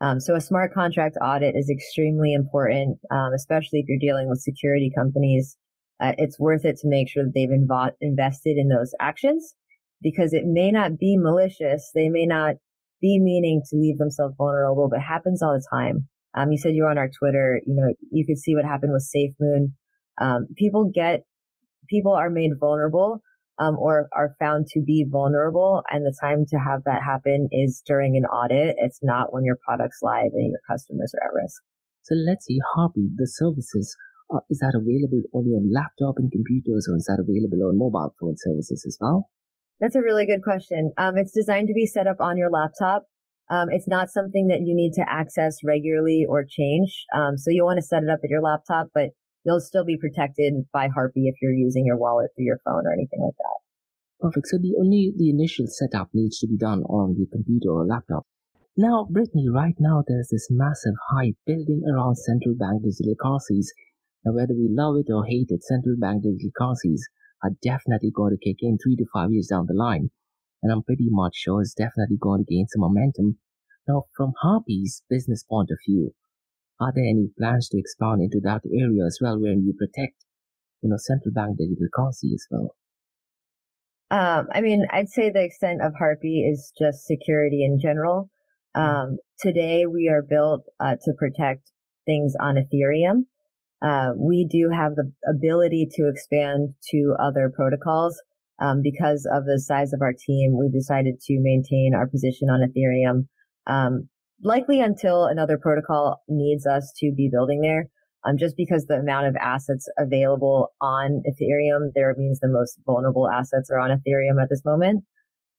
[0.00, 4.40] Um, so a smart contract audit is extremely important, um, especially if you're dealing with
[4.40, 5.56] security companies.
[6.00, 9.54] Uh, it's worth it to make sure that they've invo- invested in those actions
[10.00, 11.90] because it may not be malicious.
[11.94, 12.56] They may not
[13.02, 16.08] be meaning to leave themselves vulnerable, but happens all the time.
[16.34, 17.60] Um, you said you were on our Twitter.
[17.66, 19.72] You know, you could see what happened with SafeMoon.
[20.20, 21.24] Um, people get,
[21.88, 23.22] people are made vulnerable
[23.58, 25.82] um, or are found to be vulnerable.
[25.90, 28.76] And the time to have that happen is during an audit.
[28.78, 31.62] It's not when your product's live and your customers are at risk.
[32.02, 33.94] So let's see, Harpie, the services,
[34.32, 38.14] uh, is that available only on laptop and computers or is that available on mobile
[38.20, 39.28] phone services as well?
[39.80, 40.92] That's a really good question.
[40.98, 43.04] Um, it's designed to be set up on your laptop.
[43.50, 47.04] Um, it's not something that you need to access regularly or change.
[47.14, 49.10] Um, so you'll want to set it up at your laptop, but
[49.44, 52.92] you'll still be protected by Harpie if you're using your wallet through your phone or
[52.92, 53.60] anything like that.
[54.20, 54.48] Perfect.
[54.48, 58.26] So the only the initial setup needs to be done on the computer or laptop.
[58.76, 63.72] Now, Brittany, right now there's this massive hype building around central bank digital currencies.
[64.24, 67.08] Now, whether we love it or hate it, central bank digital currencies
[67.42, 70.10] are definitely going to kick in three to five years down the line.
[70.62, 73.38] And I'm pretty much sure it's definitely going to gain some momentum.
[73.88, 76.14] Now, from Harpie's business point of view,
[76.80, 80.24] are there any plans to expand into that area as well, where you protect,
[80.82, 82.74] you know, central bank digital currency as well?
[84.10, 88.30] Um, I mean, I'd say the extent of Harpie is just security in general.
[88.74, 88.80] Hmm.
[88.80, 91.70] Um, today we are built uh, to protect
[92.06, 93.26] things on Ethereum.
[93.82, 98.20] Uh, we do have the ability to expand to other protocols.
[98.60, 102.60] Um, because of the size of our team, we decided to maintain our position on
[102.60, 103.26] Ethereum.
[103.66, 104.10] Um,
[104.42, 107.86] likely until another protocol needs us to be building there.
[108.24, 113.28] Um, just because the amount of assets available on Ethereum, there means the most vulnerable
[113.30, 115.04] assets are on Ethereum at this moment.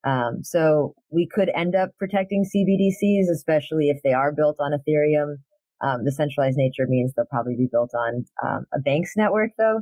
[0.04, 5.38] Um, so we could end up protecting CBDCs, especially if they are built on Ethereum.
[5.82, 9.82] Um, the centralized nature means they'll probably be built on um, a bank's network, though.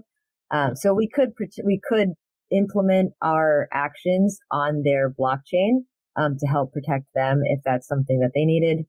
[0.51, 1.33] Um, so we could
[1.65, 2.09] we could
[2.51, 5.83] implement our actions on their blockchain
[6.19, 8.85] um, to help protect them if that's something that they needed.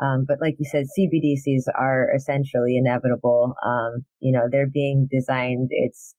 [0.00, 3.54] Um, but like you said, CBDCs are essentially inevitable.
[3.64, 5.68] Um, you know, they're being designed.
[5.70, 6.14] It's,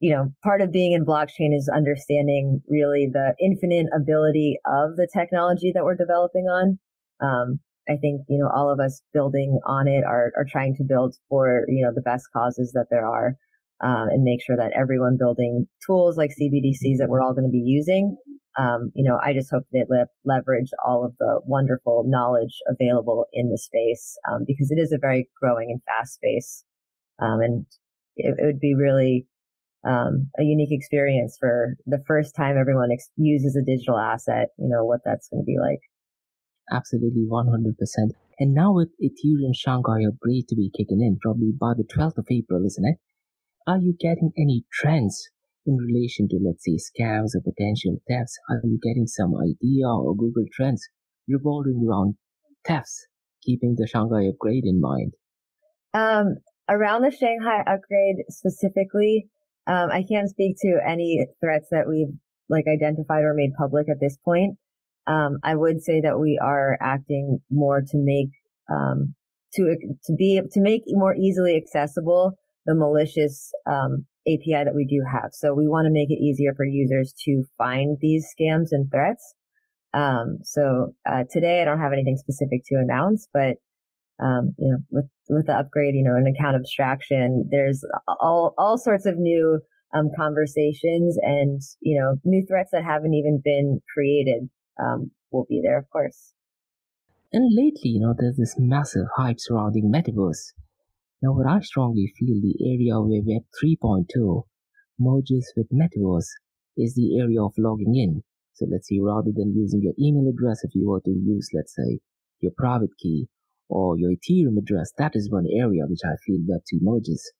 [0.00, 5.08] you know, part of being in blockchain is understanding really the infinite ability of the
[5.12, 6.78] technology that we're developing on.
[7.20, 10.84] Um, I think, you know, all of us building on it are, are trying to
[10.84, 13.36] build for, you know, the best causes that there are,
[13.82, 17.50] uh, and make sure that everyone building tools like CBDCs that we're all going to
[17.50, 18.16] be using
[18.58, 23.26] um, you know, I just hope they le- leverage all of the wonderful knowledge available
[23.32, 26.64] in the space um, because it is a very growing and fast space,
[27.20, 27.66] um, and
[28.16, 29.26] it, it, would be really
[29.86, 34.48] um, a unique experience for the first time everyone ex- uses a digital asset.
[34.58, 35.80] You know what that's going to be like.
[36.72, 38.12] Absolutely, one hundred percent.
[38.40, 42.26] And now with Ethereum Shanghai upgrade to be kicking in, probably by the twelfth of
[42.30, 42.96] April, isn't it?
[43.66, 45.28] Are you getting any trends
[45.66, 48.38] in relation to, let's say, scams or potential thefts?
[48.48, 50.82] Are you getting some idea or Google Trends
[51.28, 52.14] revolving around
[52.66, 53.06] thefts,
[53.42, 55.12] keeping the Shanghai upgrade in mind?
[55.92, 56.36] Um,
[56.68, 59.28] around the Shanghai upgrade specifically,
[59.66, 62.14] um, I can't speak to any threats that we've
[62.48, 64.56] like identified or made public at this point.
[65.06, 68.30] Um, I would say that we are acting more to make
[68.70, 69.14] um,
[69.54, 75.02] to to be to make more easily accessible the malicious um, API that we do
[75.10, 75.30] have.
[75.32, 79.34] So we want to make it easier for users to find these scams and threats.
[79.92, 83.56] Um, so uh, today I don't have anything specific to announce, but
[84.22, 88.76] um, you know, with with the upgrade, you know, an account abstraction, there's all all
[88.76, 89.60] sorts of new
[89.94, 94.48] um, conversations and you know new threats that haven't even been created
[94.80, 96.34] um, will be there, of course.
[97.32, 100.52] And lately, you know, there's this massive hype surrounding metaverse.
[101.22, 104.44] Now, what I strongly feel the area where Web 3.2
[104.98, 106.30] merges with Metaverse
[106.78, 108.22] is the area of logging in.
[108.54, 111.74] So let's say rather than using your email address, if you were to use, let's
[111.74, 112.00] say,
[112.40, 113.28] your private key
[113.68, 114.92] or your Ethereum address.
[114.96, 117.32] That is one area which I feel Web2 merges.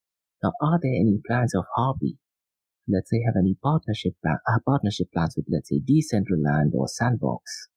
[0.43, 2.19] Now, are there any plans of Harpie?
[2.87, 7.70] Let's say have any partnership uh, partnership plans with, let's say, Decentraland or Sandbox?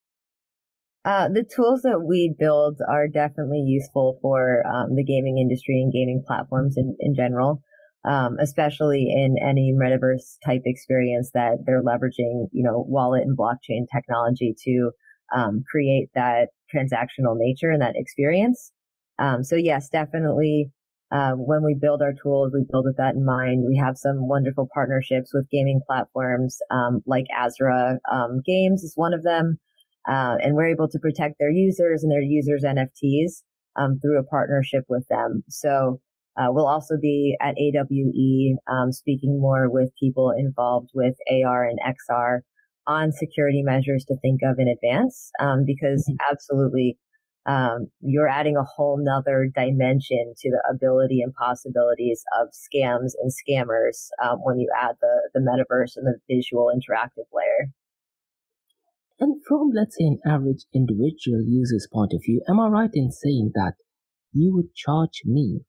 [1.05, 5.91] Uh, the tools that we build are definitely useful for um, the gaming industry and
[5.91, 7.61] gaming platforms in, in general,
[8.05, 13.85] um, especially in any metaverse type experience that they're leveraging, you know, wallet and blockchain
[13.93, 14.91] technology to
[15.35, 18.71] um, create that transactional nature and that experience.
[19.19, 20.71] Um, so yes, definitely.
[21.11, 23.65] Uh, when we build our tools, we build with that in mind.
[23.67, 29.13] We have some wonderful partnerships with gaming platforms um, like Azra um, Games is one
[29.13, 29.59] of them.
[30.07, 33.43] Uh, and we're able to protect their users and their users' NFTs
[33.75, 35.43] um, through a partnership with them.
[35.49, 35.99] So
[36.37, 41.79] uh, we'll also be at AWE um, speaking more with people involved with AR and
[41.79, 42.39] XR
[42.87, 46.17] on security measures to think of in advance, um, because mm-hmm.
[46.31, 46.97] absolutely
[47.45, 53.31] um, you're adding a whole nother dimension to the ability and possibilities of scams and
[53.31, 57.69] scammers um, when you add the the metaverse and the visual interactive layer.
[59.19, 63.11] And from, let's say, an average individual user's point of view, am I right in
[63.11, 63.75] saying that
[64.31, 65.61] you would charge me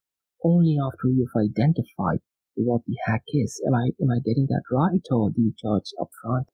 [0.42, 2.20] only after you've identified
[2.56, 3.60] what the hack is?
[3.66, 6.44] Am I am I getting that right, or do you charge upfront?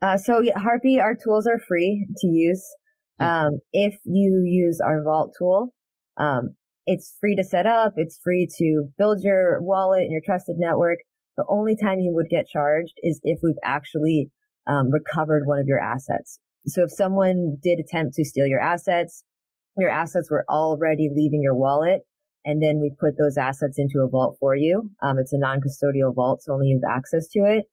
[0.00, 2.64] Uh, so yeah, Harpie, our tools are free to use.
[3.20, 5.72] Um, if you use our Vault tool,
[6.16, 6.56] um,
[6.86, 7.94] it's free to set up.
[7.96, 10.98] It's free to build your wallet and your trusted network.
[11.36, 14.30] The only time you would get charged is if we've actually
[14.66, 16.38] um, recovered one of your assets.
[16.66, 19.24] So if someone did attempt to steal your assets,
[19.76, 22.02] your assets were already leaving your wallet,
[22.44, 24.90] and then we put those assets into a vault for you.
[25.02, 27.64] Um, it's a non-custodial vault, so only you have access to it.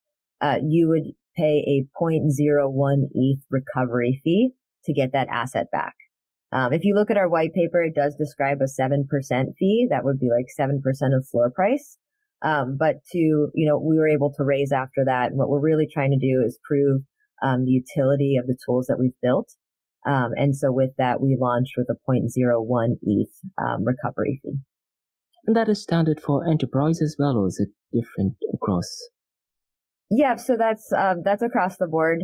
[0.42, 4.52] Uh, you would pay a 0.01 ETH recovery fee
[4.86, 5.96] to get that asset back.
[6.52, 9.06] Um, if you look at our white paper, it does describe a 7%
[9.58, 9.88] fee.
[9.90, 10.80] That would be like 7%
[11.16, 11.98] of floor price.
[12.42, 15.30] Um, but to, you know, we were able to raise after that.
[15.30, 17.02] And what we're really trying to do is prove
[17.44, 19.50] um, the utility of the tools that we've built.
[20.08, 24.60] Um, and so with that, we launched with a 0.01 ETH um, recovery fee.
[25.46, 29.10] And that is standard for enterprise as well, or is it different across?
[30.10, 32.24] Yeah, so that's um, that's across the board.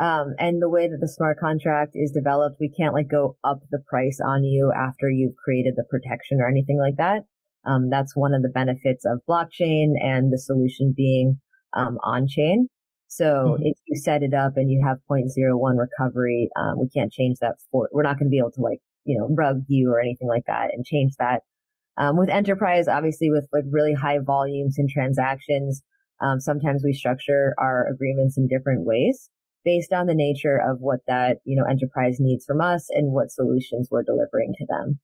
[0.00, 3.60] Um, and the way that the smart contract is developed, we can't like go up
[3.70, 7.22] the price on you after you've created the protection or anything like that.
[7.66, 11.40] Um, that's one of the benefits of blockchain and the solution being
[11.72, 12.68] um, on chain.
[13.08, 13.62] So mm-hmm.
[13.64, 17.56] if you set it up and you have 0.01 recovery, um, we can't change that
[17.70, 20.28] for, we're not going to be able to like, you know, rug you or anything
[20.28, 21.42] like that and change that.
[21.96, 25.82] Um, with enterprise, obviously with like really high volumes and transactions,
[26.20, 29.30] um, sometimes we structure our agreements in different ways
[29.64, 33.30] based on the nature of what that, you know, enterprise needs from us and what
[33.30, 34.98] solutions we're delivering to them.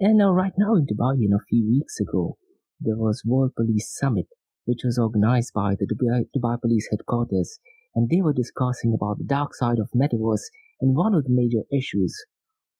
[0.00, 2.38] And uh, right now in Dubai, you know, a few weeks ago,
[2.80, 4.28] there was World Police Summit,
[4.64, 7.58] which was organized by the Dubai, Dubai Police headquarters,
[7.96, 11.64] and they were discussing about the dark side of metaverse, and one of the major
[11.72, 12.14] issues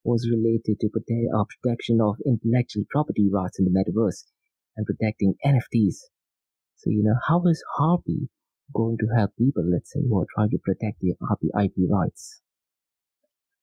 [0.05, 4.23] was related to prote- uh, protection of intellectual property rights in the metaverse
[4.77, 5.97] and protecting NFTs.
[6.77, 8.29] So, you know, how is Harpie
[8.73, 11.15] going to help people, let's say, who are trying to protect their
[11.61, 12.43] IP rights?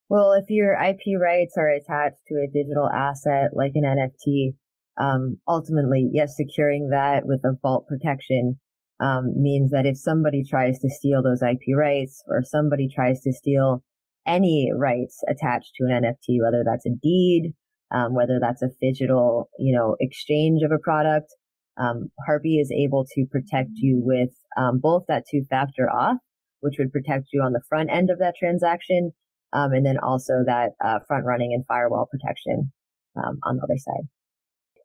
[0.08, 4.56] Well, if your IP rights are attached to a digital asset like an NFT,
[4.98, 8.60] um, ultimately, yes, securing that with a vault protection
[9.00, 13.34] um, means that if somebody tries to steal those IP rights or somebody tries to
[13.34, 13.84] steal
[14.28, 17.54] any rights attached to an NFT, whether that's a deed,
[17.92, 21.34] um, whether that's a digital, you know, exchange of a product,
[21.78, 26.20] um, Harpie is able to protect you with um, both that two-factor auth,
[26.62, 29.12] which would protect you on the front end of that transaction,
[29.56, 32.74] um, and then also that uh, front running and firewall protection
[33.16, 34.10] um, on the other side.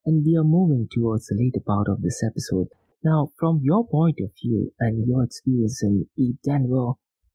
[0.07, 2.69] And we are moving towards the later part of this episode.
[3.03, 6.07] Now, from your point of view and your experience in
[6.45, 6.93] Denver,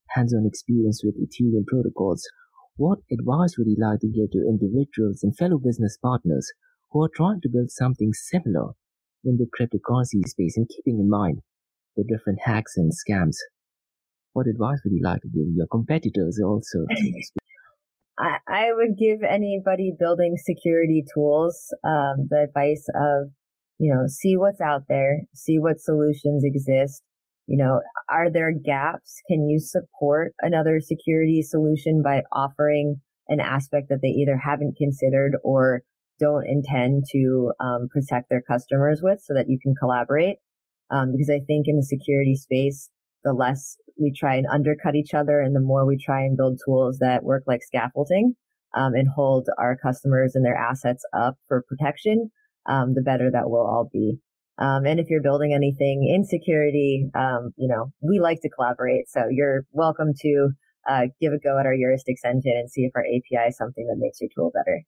[0.09, 2.23] hands-on experience with Ethereum protocols,
[2.77, 6.51] what advice would you like to give to individuals and fellow business partners
[6.91, 8.71] who are trying to build something similar
[9.23, 11.41] in the cryptocurrency space and keeping in mind
[11.95, 13.35] the different hacks and scams
[14.35, 16.85] what advice would you like to give your competitors also?
[18.19, 23.31] I, I would give anybody building security tools um, the advice of,
[23.79, 27.01] you know, see what's out there, see what solutions exist.
[27.47, 29.21] You know, are there gaps?
[29.29, 35.37] Can you support another security solution by offering an aspect that they either haven't considered
[35.43, 35.81] or
[36.19, 40.37] don't intend to um, protect their customers with so that you can collaborate?
[40.91, 42.89] Um, because I think in the security space,
[43.25, 46.61] the less we try and undercut each other and the more we try and build
[46.63, 48.35] tools that work like scaffolding,
[48.75, 52.29] um, and hold our customers and their assets up for protection,
[52.67, 54.19] um, the better that we'll all be.
[54.57, 59.09] Um, and if you're building anything in security, um, you know, we like to collaborate.
[59.09, 60.49] So you're welcome to
[60.87, 63.85] uh, give a go at our heuristics engine and see if our API is something
[63.87, 64.83] that makes your tool better.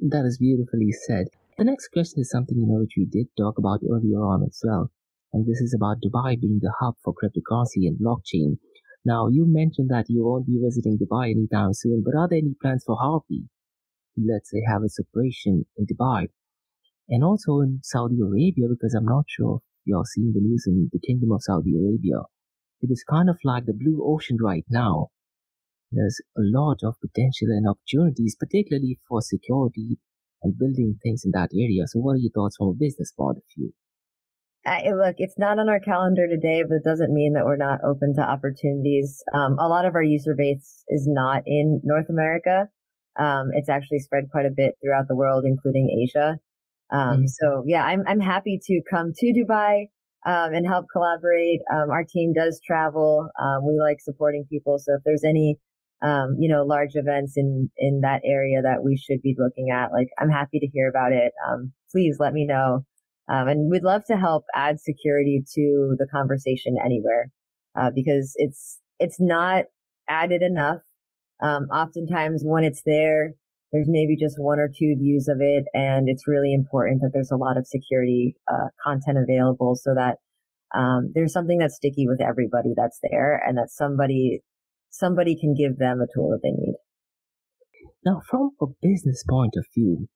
[0.00, 1.28] That is beautifully said.
[1.56, 4.60] The next question is something you know which we did talk about earlier on as
[4.64, 4.90] well,
[5.34, 8.56] and this is about Dubai being the hub for cryptocurrency and blockchain.
[9.04, 12.54] Now, you mentioned that you won't be visiting Dubai anytime soon, but are there any
[12.62, 13.48] plans for Harpie
[14.16, 16.28] let's say, have its operation in Dubai
[17.08, 18.68] and also in Saudi Arabia?
[18.68, 22.22] Because I'm not sure if you're seeing the news in the Kingdom of Saudi Arabia.
[22.80, 25.08] It is kind of like the blue ocean right now.
[25.90, 29.98] There's a lot of potential and opportunities, particularly for security
[30.42, 31.86] and building things in that area.
[31.86, 33.72] So, what are your thoughts from a business point of view?
[34.66, 37.80] Uh, look, it's not on our calendar today, but it doesn't mean that we're not
[37.84, 39.22] open to opportunities.
[39.34, 42.68] Um, a lot of our user base is not in North America.
[43.18, 46.38] Um, it's actually spread quite a bit throughout the world, including Asia.
[46.90, 47.26] Um, mm-hmm.
[47.26, 49.88] So yeah, I'm I'm happy to come to Dubai
[50.26, 51.60] um, and help collaborate.
[51.72, 53.28] Um, our team does travel.
[53.40, 54.78] Um, we like supporting people.
[54.78, 55.58] So if there's any
[56.04, 59.90] um, you know, large events in, in that area that we should be looking at.
[59.90, 61.32] Like, I'm happy to hear about it.
[61.48, 62.84] Um, please let me know.
[63.28, 67.30] Um, and we'd love to help add security to the conversation anywhere,
[67.78, 69.64] uh, because it's, it's not
[70.08, 70.80] added enough.
[71.42, 73.34] Um, oftentimes when it's there,
[73.72, 75.64] there's maybe just one or two views of it.
[75.74, 80.18] And it's really important that there's a lot of security, uh, content available so that,
[80.78, 84.42] um, there's something that's sticky with everybody that's there and that somebody
[84.90, 86.76] somebody can give them a tool that they need.
[88.04, 90.08] Now, from a business point of view,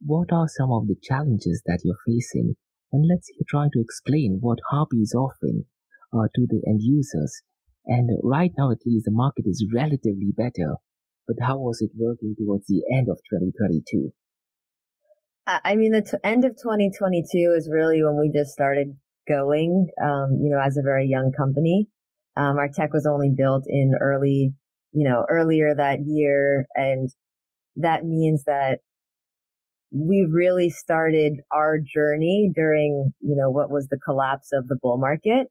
[0.00, 2.56] what are some of the challenges that you're facing?
[2.92, 5.64] And let's trying to explain what Harpie is offering
[6.12, 7.42] uh, to the end users.
[7.86, 10.76] And right now, at least, the market is relatively better.
[11.26, 14.12] But how was it working towards the end of 2022?
[15.46, 18.96] I mean, the t- end of 2022 is really when we just started
[19.26, 21.88] going, um, you know, as a very young company.
[22.36, 24.52] Um, our tech was only built in early,
[24.92, 26.66] you know, earlier that year.
[26.74, 27.10] And
[27.76, 28.80] that means that
[29.90, 34.98] we really started our journey during, you know, what was the collapse of the bull
[34.98, 35.48] market.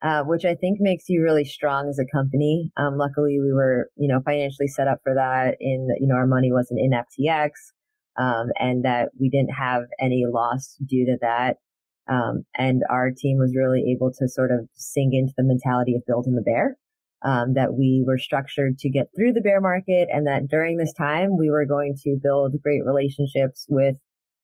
[0.00, 2.70] Uh, which I think makes you really strong as a company.
[2.76, 5.56] Um, luckily, we were, you know, financially set up for that.
[5.58, 7.50] In you know, our money wasn't in FTX,
[8.16, 11.56] um, and that we didn't have any loss due to that.
[12.08, 16.06] Um, and our team was really able to sort of sink into the mentality of
[16.06, 16.76] building the bear.
[17.24, 20.92] Um, that we were structured to get through the bear market and that during this
[20.92, 23.96] time we were going to build great relationships with,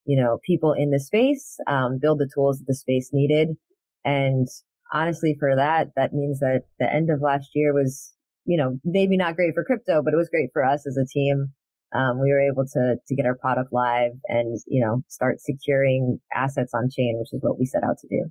[0.05, 3.55] you know, people in the space, um, build the tools that the space needed.
[4.03, 4.45] And
[4.91, 8.13] honestly, for that, that means that the end of last year was,
[8.43, 11.07] you know, maybe not great for crypto, but it was great for us as a
[11.07, 11.53] team
[11.95, 16.19] um, we were able to to get our product live and you know start securing
[16.33, 18.29] assets on chain, which is what we set out to do.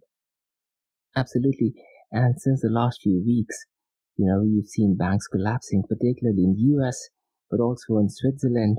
[1.17, 1.73] Absolutely.
[2.13, 3.57] And since the last few weeks,
[4.17, 7.09] you know, you've seen banks collapsing, particularly in the US,
[7.51, 8.79] but also in Switzerland.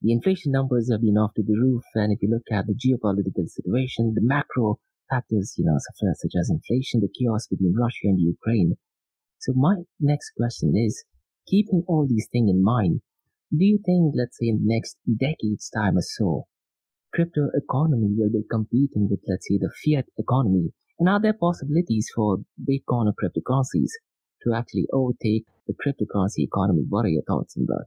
[0.00, 1.84] The inflation numbers have been off to the roof.
[1.94, 6.50] And if you look at the geopolitical situation, the macro factors, you know, such as
[6.50, 8.76] inflation, the chaos between Russia and Ukraine.
[9.38, 11.04] So my next question is,
[11.46, 13.02] keeping all these things in mind,
[13.56, 16.46] do you think, let's say, in the next decade's time or so,
[17.14, 20.72] crypto economy will be competing with, let's say, the fiat economy?
[20.98, 23.90] And are there possibilities for Bitcoin or cryptocurrencies
[24.44, 26.84] to actually overtake the cryptocurrency economy?
[26.88, 27.86] What are your thoughts on that?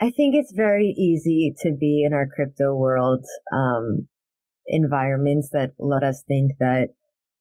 [0.00, 4.08] I think it's very easy to be in our crypto world um,
[4.66, 6.88] environments that let us think that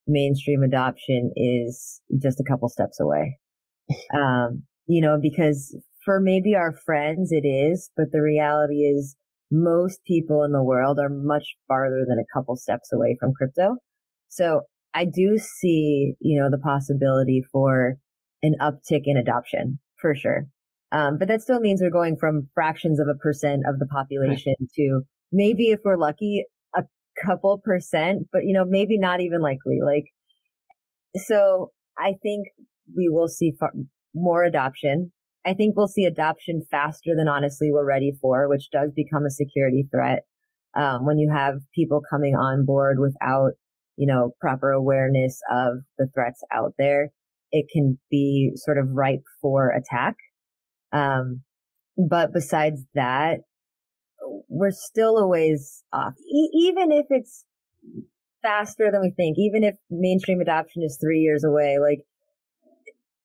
[0.07, 3.39] mainstream adoption is just a couple steps away.
[4.15, 5.75] Um, you know, because
[6.05, 9.15] for maybe our friends, it is, but the reality is
[9.51, 13.75] most people in the world are much farther than a couple steps away from crypto.
[14.29, 14.61] So
[14.94, 17.98] I do see, you know, the possibility for
[18.41, 20.48] an uptick in adoption for sure.
[20.91, 24.54] Um, but that still means we're going from fractions of a percent of the population
[24.60, 24.70] right.
[24.76, 26.84] to maybe if we're lucky, a
[27.26, 29.80] couple percent, but you know, maybe not even likely.
[29.84, 30.06] Like,
[31.16, 32.48] so I think
[32.96, 33.72] we will see far,
[34.14, 35.12] more adoption.
[35.46, 39.32] I think we'll see adoption faster than honestly we're ready for, which does become a
[39.32, 40.20] security threat.
[40.76, 43.52] Um, when you have people coming on board without,
[43.98, 47.10] you know, proper awareness of the threats out there,
[47.52, 50.16] it can be sort of ripe for attack.
[50.91, 51.41] Um,
[51.98, 53.39] but besides that,
[54.50, 56.14] we're still a ways off.
[56.20, 57.46] E- even if it's
[58.41, 62.00] faster than we think, even if mainstream adoption is three years away, like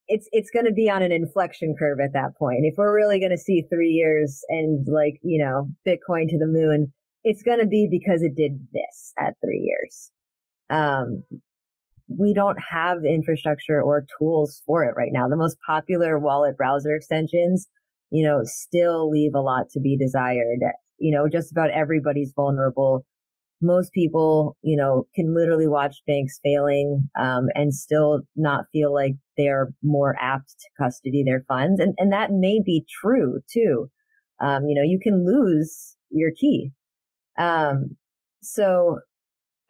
[0.07, 2.61] it's it's going to be on an inflection curve at that point.
[2.63, 6.47] If we're really going to see three years and like you know Bitcoin to the
[6.47, 6.93] moon,
[7.25, 10.11] it's going to be because it did this at three years.
[10.71, 11.25] Um,
[12.09, 15.29] we don't have infrastructure or tools for it right now.
[15.29, 17.69] The most popular wallet browser extensions,
[18.11, 20.61] you know, still leave a lot to be desired.
[20.99, 23.05] You know, just about everybody's vulnerable.
[23.61, 29.15] Most people, you know, can literally watch banks failing um, and still not feel like
[29.37, 33.91] they're more apt to custody their funds, and and that may be true too.
[34.41, 36.71] Um, you know, you can lose your key.
[37.37, 37.97] Um,
[38.41, 39.01] so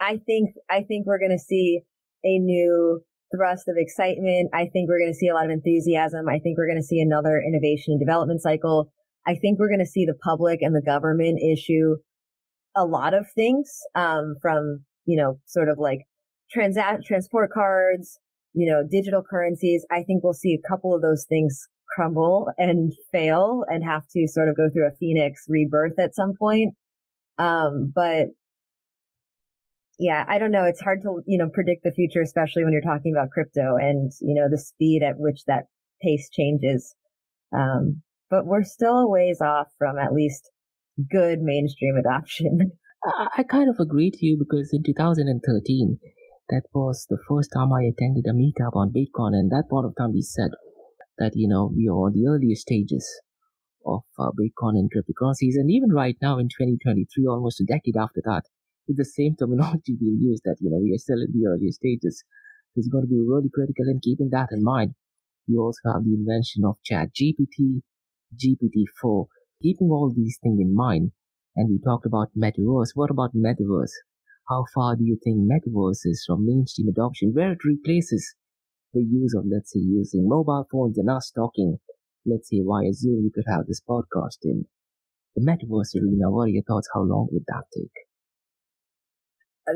[0.01, 1.81] I think I think we're going to see
[2.25, 3.01] a new
[3.35, 4.51] thrust of excitement.
[4.55, 6.29] I think we're going to see a lot of enthusiasm.
[6.29, 8.91] I think we're going to see another innovation and development cycle.
[9.27, 11.97] I think we're going to see the public and the government issue
[12.75, 16.01] a lot of things, um, from, you know, sort of like
[16.51, 18.19] transport cards,
[18.55, 19.85] you know, digital currencies.
[19.91, 24.27] I think we'll see a couple of those things crumble and fail and have to
[24.29, 26.75] sort of go through a phoenix rebirth at some point.
[27.39, 28.29] Um, but
[29.99, 30.65] yeah, I don't know.
[30.65, 34.13] It's hard to, you know, predict the future, especially when you're talking about crypto and,
[34.21, 35.65] you know, the speed at which that
[36.01, 36.95] pace changes.
[37.53, 40.51] Um, but we're still a ways off from at least
[41.11, 42.73] good mainstream adoption.
[43.37, 45.99] I, kind of agree to you because in 2013,
[46.51, 49.35] that was the first time I attended a meetup on Bitcoin.
[49.35, 50.51] And that point of time, we said
[51.19, 53.09] that, you know, we are on the earlier stages
[53.87, 55.55] of uh, Bitcoin and cryptocurrencies.
[55.55, 58.43] And even right now in 2023, almost a decade after that,
[58.89, 61.71] with the same terminology being used that, you know, we are still in the early
[61.71, 62.25] stages.
[62.75, 64.95] It's going to be really critical in keeping that in mind.
[65.47, 67.83] You also have the invention of Chat GPT,
[68.37, 69.27] GPT-4,
[69.63, 71.13] keeping all these things in mind.
[71.57, 72.91] And we talked about metaverse.
[72.95, 73.93] What about metaverse?
[74.49, 78.35] How far do you think metaverse is from mainstream adoption where it replaces
[78.95, 81.79] the use of, let's say, using mobile phones and us talking,
[82.25, 84.67] let's say, via Zoom, we could have this podcast in
[85.37, 86.31] the metaverse arena.
[86.31, 86.89] What are your thoughts?
[86.95, 88.08] How long would that take?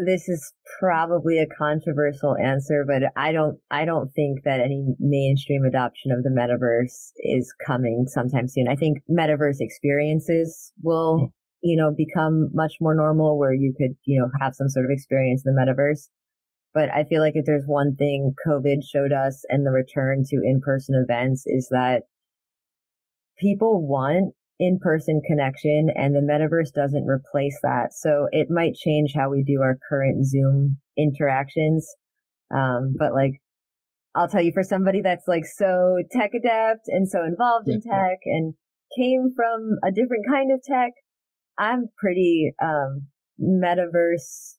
[0.04, 5.64] This is probably a controversial answer, but I don't, I don't think that any mainstream
[5.64, 8.68] adoption of the metaverse is coming sometime soon.
[8.68, 11.26] I think metaverse experiences will, hmm.
[11.62, 14.90] you know, become much more normal where you could, you know, have some sort of
[14.90, 16.08] experience in the metaverse.
[16.74, 20.36] But I feel like if there's one thing COVID showed us and the return to
[20.42, 22.04] in-person events is that
[23.38, 27.92] people want in-person connection and the metaverse doesn't replace that.
[27.92, 31.84] So it might change how we do our current Zoom interactions.
[32.54, 33.42] Um, but like,
[34.14, 37.74] I'll tell you for somebody that's like so tech adept and so involved yeah.
[37.74, 38.54] in tech and
[38.96, 40.92] came from a different kind of tech,
[41.58, 43.08] I'm pretty, um,
[43.40, 44.58] metaverse.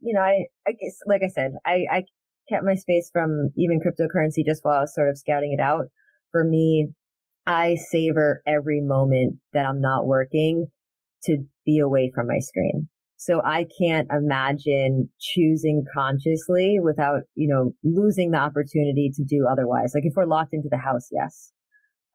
[0.00, 2.02] You know, I, I guess, like I said, I, I
[2.48, 5.84] kept my space from even cryptocurrency just while I was sort of scouting it out.
[6.32, 6.88] For me,
[7.46, 10.66] I savor every moment that I'm not working
[11.24, 12.88] to be away from my screen.
[13.16, 19.92] So I can't imagine choosing consciously without, you know, losing the opportunity to do otherwise.
[19.94, 21.52] Like if we're locked into the house, yes.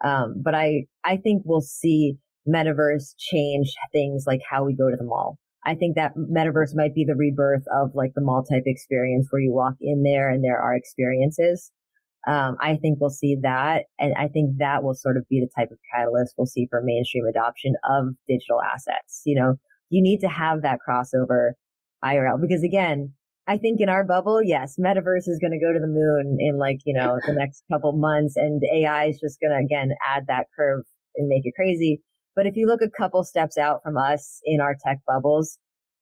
[0.04, 2.18] Um, but I, I think we'll see
[2.48, 5.38] metaverse change things like how we go to the mall.
[5.66, 9.42] I think that metaverse might be the rebirth of like the mall type experience where
[9.42, 11.72] you walk in there and there are experiences.
[12.28, 13.86] Um, I think we'll see that.
[14.00, 16.82] And I think that will sort of be the type of catalyst we'll see for
[16.84, 19.22] mainstream adoption of digital assets.
[19.26, 19.56] You know,
[19.90, 21.52] you need to have that crossover
[22.04, 23.14] IRL because again,
[23.48, 26.58] I think in our bubble, yes, metaverse is going to go to the moon in
[26.58, 30.26] like, you know, the next couple months and AI is just going to again add
[30.28, 30.84] that curve
[31.16, 32.02] and make it crazy.
[32.36, 35.58] But if you look a couple steps out from us in our tech bubbles,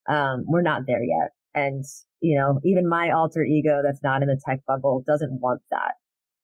[0.09, 1.31] um, we're not there yet.
[1.53, 1.85] And,
[2.19, 5.93] you know, even my alter ego that's not in the tech bubble doesn't want that.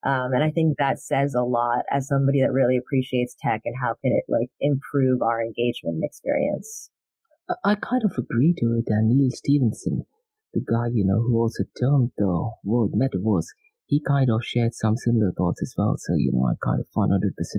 [0.04, 3.76] Um, and I think that says a lot as somebody that really appreciates tech and
[3.80, 6.90] how can it like improve our engagement experience.
[7.64, 8.86] I kind of agree to it.
[8.88, 10.06] And Neal Stephenson,
[10.54, 13.48] the guy, you know, who also termed the word metaverse,
[13.86, 15.96] he kind of shared some similar thoughts as well.
[15.98, 17.12] So, you know, I kind of 100%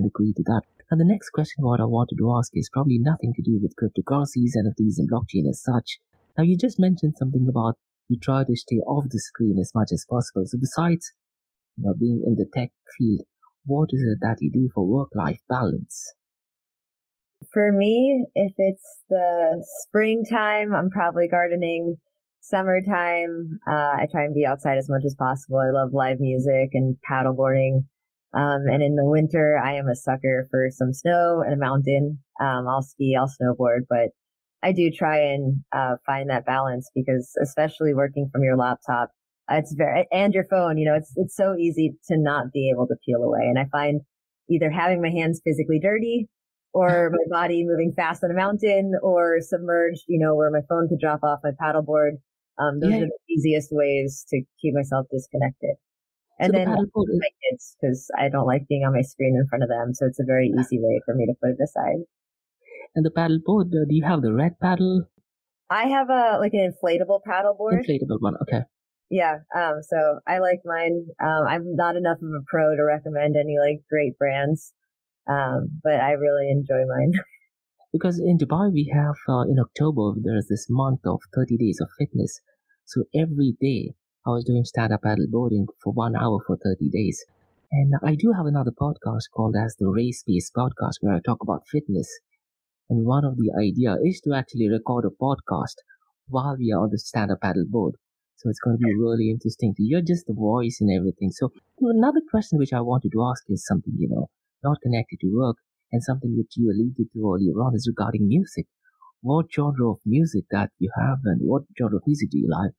[0.05, 0.63] agree to that.
[0.89, 3.75] And the next question what I wanted to ask is probably nothing to do with
[3.75, 5.99] cryptocurrencies, NFTs, and blockchain as such.
[6.37, 7.77] Now, you just mentioned something about
[8.09, 10.43] you try to stay off the screen as much as possible.
[10.45, 11.13] So besides
[11.77, 13.25] you know, being in the tech field,
[13.65, 16.13] what is it that you do for work-life balance?
[17.51, 21.97] For me, if it's the springtime, I'm probably gardening.
[22.41, 25.59] Summertime, uh, I try and be outside as much as possible.
[25.59, 27.85] I love live music and paddleboarding.
[28.33, 32.19] Um, and in the winter, I am a sucker for some snow and a mountain.
[32.41, 34.09] Um, I'll ski, I'll snowboard, but
[34.63, 39.11] I do try and uh, find that balance because, especially working from your laptop,
[39.49, 42.87] it's very, and your phone, you know, it's, it's so easy to not be able
[42.87, 43.41] to peel away.
[43.41, 44.01] And I find
[44.49, 46.27] either having my hands physically dirty
[46.73, 50.87] or my body moving fast on a mountain or submerged, you know, where my phone
[50.87, 52.17] could drop off my paddleboard.
[52.59, 52.97] Um, those yeah.
[52.97, 55.75] are the easiest ways to keep myself disconnected.
[56.39, 59.47] And so then the my kids, because I don't like being on my screen in
[59.47, 59.93] front of them.
[59.93, 62.05] So it's a very easy way for me to put it aside.
[62.95, 65.05] And the paddleboard, uh, do you have the red paddle?
[65.69, 67.85] I have a like an inflatable paddleboard.
[67.85, 68.63] Inflatable one, okay.
[69.13, 69.45] Yeah.
[69.55, 69.75] Um.
[69.91, 71.05] So I like mine.
[71.21, 71.43] Um.
[71.53, 74.73] I'm not enough of a pro to recommend any like great brands.
[75.29, 75.59] Um.
[75.83, 77.13] But I really enjoy mine.
[77.93, 81.89] because in Dubai we have uh, in October there's this month of 30 days of
[81.99, 82.41] fitness.
[82.85, 83.93] So every day
[84.25, 87.23] I was doing stand-up paddleboarding for one hour for 30 days.
[87.71, 91.43] And I do have another podcast called as the Race Pace Podcast where I talk
[91.43, 92.09] about fitness.
[92.89, 95.75] And one of the idea is to actually record a podcast
[96.27, 97.93] while we are on the stand-up paddleboard.
[98.43, 101.31] So it's going to be really interesting to hear just the voice and everything.
[101.31, 104.27] So another question which I wanted to ask is something, you know,
[104.63, 105.55] not connected to work
[105.93, 108.65] and something which you alluded to earlier on is regarding music.
[109.21, 112.75] What genre of music that you have and what genre of music do you like?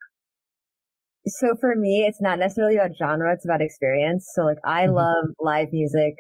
[1.26, 4.30] So for me, it's not necessarily about genre, it's about experience.
[4.34, 4.96] So like I mm-hmm.
[4.96, 6.16] love live music.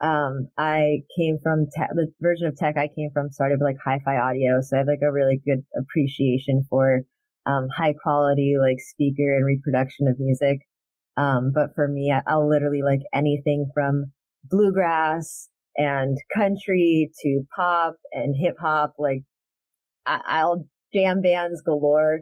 [0.00, 3.78] Um, I came from te- the version of tech I came from started with like
[3.84, 4.60] hi-fi audio.
[4.60, 7.00] So I have like a really good appreciation for,
[7.46, 10.60] um, high quality, like speaker and reproduction of music.
[11.16, 14.12] Um, but for me, I, I'll literally like anything from
[14.44, 18.94] bluegrass and country to pop and hip hop.
[18.98, 19.22] Like
[20.06, 22.20] I- will jam bands galore.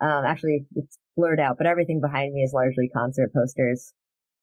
[0.00, 3.92] Um, actually, it's blurred out, but everything behind me is largely concert posters.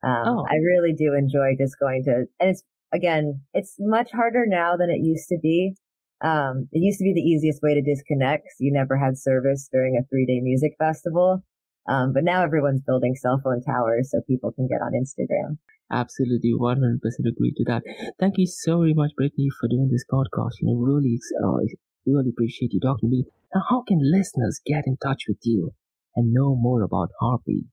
[0.03, 0.45] Um, oh.
[0.49, 4.89] I really do enjoy just going to, and it's again, it's much harder now than
[4.89, 5.75] it used to be.
[6.23, 8.47] Um, it used to be the easiest way to disconnect.
[8.59, 11.43] You never had service during a three day music festival.
[11.89, 15.57] Um, but now everyone's building cell phone towers so people can get on Instagram.
[15.91, 17.81] Absolutely, 100% agree to that.
[18.19, 20.61] Thank you so very much, Brittany, for doing this podcast.
[20.61, 21.57] You know, really, uh,
[22.05, 23.25] really appreciate you talking to me.
[23.53, 25.73] Now, how can listeners get in touch with you
[26.15, 27.65] and know more about Harpie?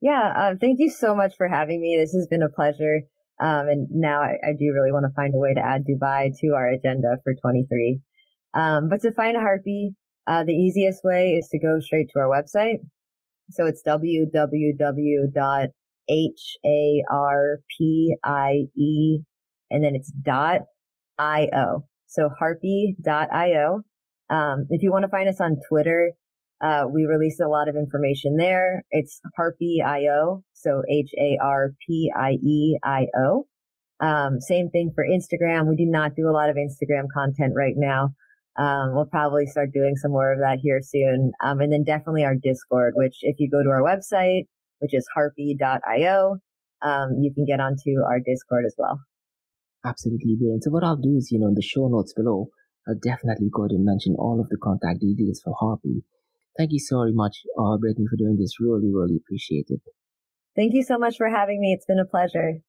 [0.00, 1.96] Yeah, uh, thank you so much for having me.
[1.96, 3.02] This has been a pleasure.
[3.40, 6.30] Um, and now I, I, do really want to find a way to add Dubai
[6.38, 7.98] to our agenda for 23.
[8.54, 9.94] Um, but to find Harpie,
[10.28, 12.78] uh, the easiest way is to go straight to our website.
[13.50, 14.28] So it's www.harpie
[19.70, 20.60] and then it's dot
[21.18, 21.84] io.
[22.06, 23.80] So harpie.io.
[24.30, 26.12] Um, if you want to find us on Twitter,
[26.64, 28.84] uh, we release a lot of information there.
[28.90, 31.46] It's Harpie.io, so H-A-R-P-I-E-I-O.
[34.00, 35.68] Um, same thing for Instagram.
[35.68, 38.14] We do not do a lot of Instagram content right now.
[38.56, 41.32] Um, we'll probably start doing some more of that here soon.
[41.42, 44.46] Um, and then definitely our Discord, which if you go to our website,
[44.78, 46.38] which is harpie.io,
[46.82, 49.00] um, you can get onto our Discord as well.
[49.84, 50.64] Absolutely brilliant.
[50.64, 52.48] So what I'll do is, you know, in the show notes below,
[52.88, 56.04] I'll definitely go ahead and mention all of the contact details for Harpie.
[56.56, 58.60] Thank you so very much, uh, Brittany, for doing this.
[58.60, 59.80] Really, really appreciate it.
[60.54, 61.72] Thank you so much for having me.
[61.72, 62.60] It's been a pleasure.